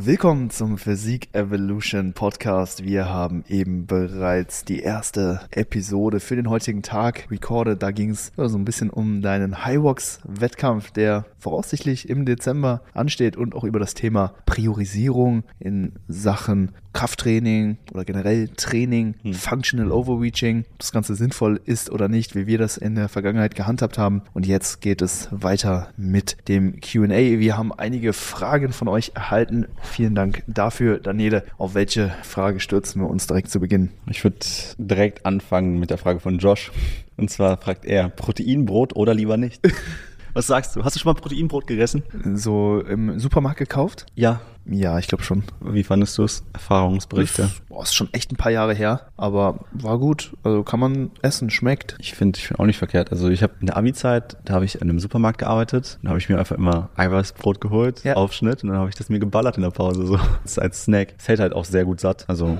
Willkommen 0.00 0.50
zum 0.50 0.78
Physik 0.78 1.28
Evolution 1.32 2.12
Podcast. 2.12 2.84
Wir 2.84 3.08
haben 3.08 3.42
eben 3.48 3.86
bereits 3.86 4.64
die 4.64 4.78
erste 4.78 5.40
Episode 5.50 6.20
für 6.20 6.36
den 6.36 6.48
heutigen 6.48 6.82
Tag 6.82 7.26
recorded. 7.32 7.82
Da 7.82 7.90
ging 7.90 8.10
es 8.10 8.30
so 8.36 8.56
ein 8.56 8.64
bisschen 8.64 8.90
um 8.90 9.22
deinen 9.22 9.64
Highbox-Wettkampf, 9.64 10.92
der 10.92 11.24
voraussichtlich 11.40 12.08
im 12.08 12.26
Dezember 12.26 12.82
ansteht 12.94 13.36
und 13.36 13.56
auch 13.56 13.64
über 13.64 13.80
das 13.80 13.94
Thema 13.94 14.34
Priorisierung 14.46 15.42
in 15.58 15.94
Sachen 16.06 16.76
Krafttraining 16.92 17.76
oder 17.92 18.04
generell 18.04 18.48
Training, 18.48 19.14
hm. 19.22 19.34
Functional 19.34 19.92
Overreaching, 19.92 20.64
ob 20.72 20.78
das 20.78 20.92
Ganze 20.92 21.14
sinnvoll 21.14 21.60
ist 21.64 21.90
oder 21.90 22.08
nicht, 22.08 22.34
wie 22.34 22.46
wir 22.46 22.58
das 22.58 22.76
in 22.76 22.94
der 22.94 23.08
Vergangenheit 23.08 23.54
gehandhabt 23.54 23.98
haben. 23.98 24.22
Und 24.34 24.46
jetzt 24.46 24.80
geht 24.80 25.02
es 25.02 25.28
weiter 25.30 25.90
mit 25.96 26.48
dem 26.48 26.80
QA. 26.80 27.08
Wir 27.08 27.56
haben 27.56 27.72
einige 27.72 28.12
Fragen 28.12 28.72
von 28.72 28.88
euch 28.88 29.12
erhalten. 29.14 29.66
Vielen 29.82 30.14
Dank 30.14 30.42
dafür, 30.46 30.98
Daniele. 30.98 31.44
Auf 31.58 31.74
welche 31.74 32.12
Frage 32.22 32.60
stürzen 32.60 33.02
wir 33.02 33.08
uns 33.08 33.26
direkt 33.26 33.50
zu 33.50 33.60
Beginn? 33.60 33.90
Ich 34.06 34.24
würde 34.24 34.38
direkt 34.78 35.26
anfangen 35.26 35.78
mit 35.78 35.90
der 35.90 35.98
Frage 35.98 36.20
von 36.20 36.38
Josh. 36.38 36.72
Und 37.16 37.30
zwar 37.30 37.56
fragt 37.56 37.84
er, 37.84 38.08
Proteinbrot 38.08 38.94
oder 38.96 39.14
lieber 39.14 39.36
nicht? 39.36 39.60
Was 40.38 40.46
sagst 40.46 40.76
du? 40.76 40.84
Hast 40.84 40.94
du 40.94 41.00
schon 41.00 41.12
mal 41.12 41.20
Proteinbrot 41.20 41.66
gegessen? 41.66 42.04
So 42.34 42.80
im 42.82 43.18
Supermarkt 43.18 43.58
gekauft? 43.58 44.06
Ja. 44.14 44.40
Ja, 44.70 44.96
ich 44.98 45.08
glaube 45.08 45.24
schon. 45.24 45.42
Wie 45.60 45.82
fandest 45.82 46.16
du 46.16 46.22
es? 46.22 46.44
Erfahrungsberichte? 46.52 47.42
Das, 47.42 47.60
boah, 47.68 47.82
ist 47.82 47.94
schon 47.94 48.08
echt 48.12 48.30
ein 48.30 48.36
paar 48.36 48.52
Jahre 48.52 48.72
her, 48.72 49.08
aber 49.16 49.64
war 49.72 49.98
gut. 49.98 50.36
Also 50.44 50.62
kann 50.62 50.78
man 50.78 51.10
essen, 51.22 51.50
schmeckt. 51.50 51.96
Ich 51.98 52.14
finde, 52.14 52.38
ich 52.38 52.46
finde 52.46 52.62
auch 52.62 52.66
nicht 52.66 52.78
verkehrt. 52.78 53.10
Also 53.10 53.30
ich 53.30 53.42
habe 53.42 53.54
in 53.58 53.66
der 53.66 53.76
Abi-Zeit, 53.76 54.36
da 54.44 54.54
habe 54.54 54.64
ich 54.64 54.76
in 54.76 54.82
einem 54.82 55.00
Supermarkt 55.00 55.38
gearbeitet. 55.38 55.98
Da 56.04 56.10
habe 56.10 56.20
ich 56.20 56.28
mir 56.28 56.38
einfach 56.38 56.56
immer 56.56 56.90
Eiweißbrot 56.94 57.60
geholt, 57.60 58.04
ja. 58.04 58.14
Aufschnitt 58.14 58.62
und 58.62 58.68
dann 58.68 58.78
habe 58.78 58.90
ich 58.90 58.94
das 58.94 59.08
mir 59.08 59.18
geballert 59.18 59.56
in 59.56 59.62
der 59.64 59.70
Pause 59.70 60.06
so 60.06 60.20
als 60.60 60.84
Snack. 60.84 61.14
Es 61.18 61.26
hält 61.26 61.40
halt 61.40 61.52
auch 61.52 61.64
sehr 61.64 61.84
gut 61.84 61.98
satt. 61.98 62.26
Also 62.28 62.58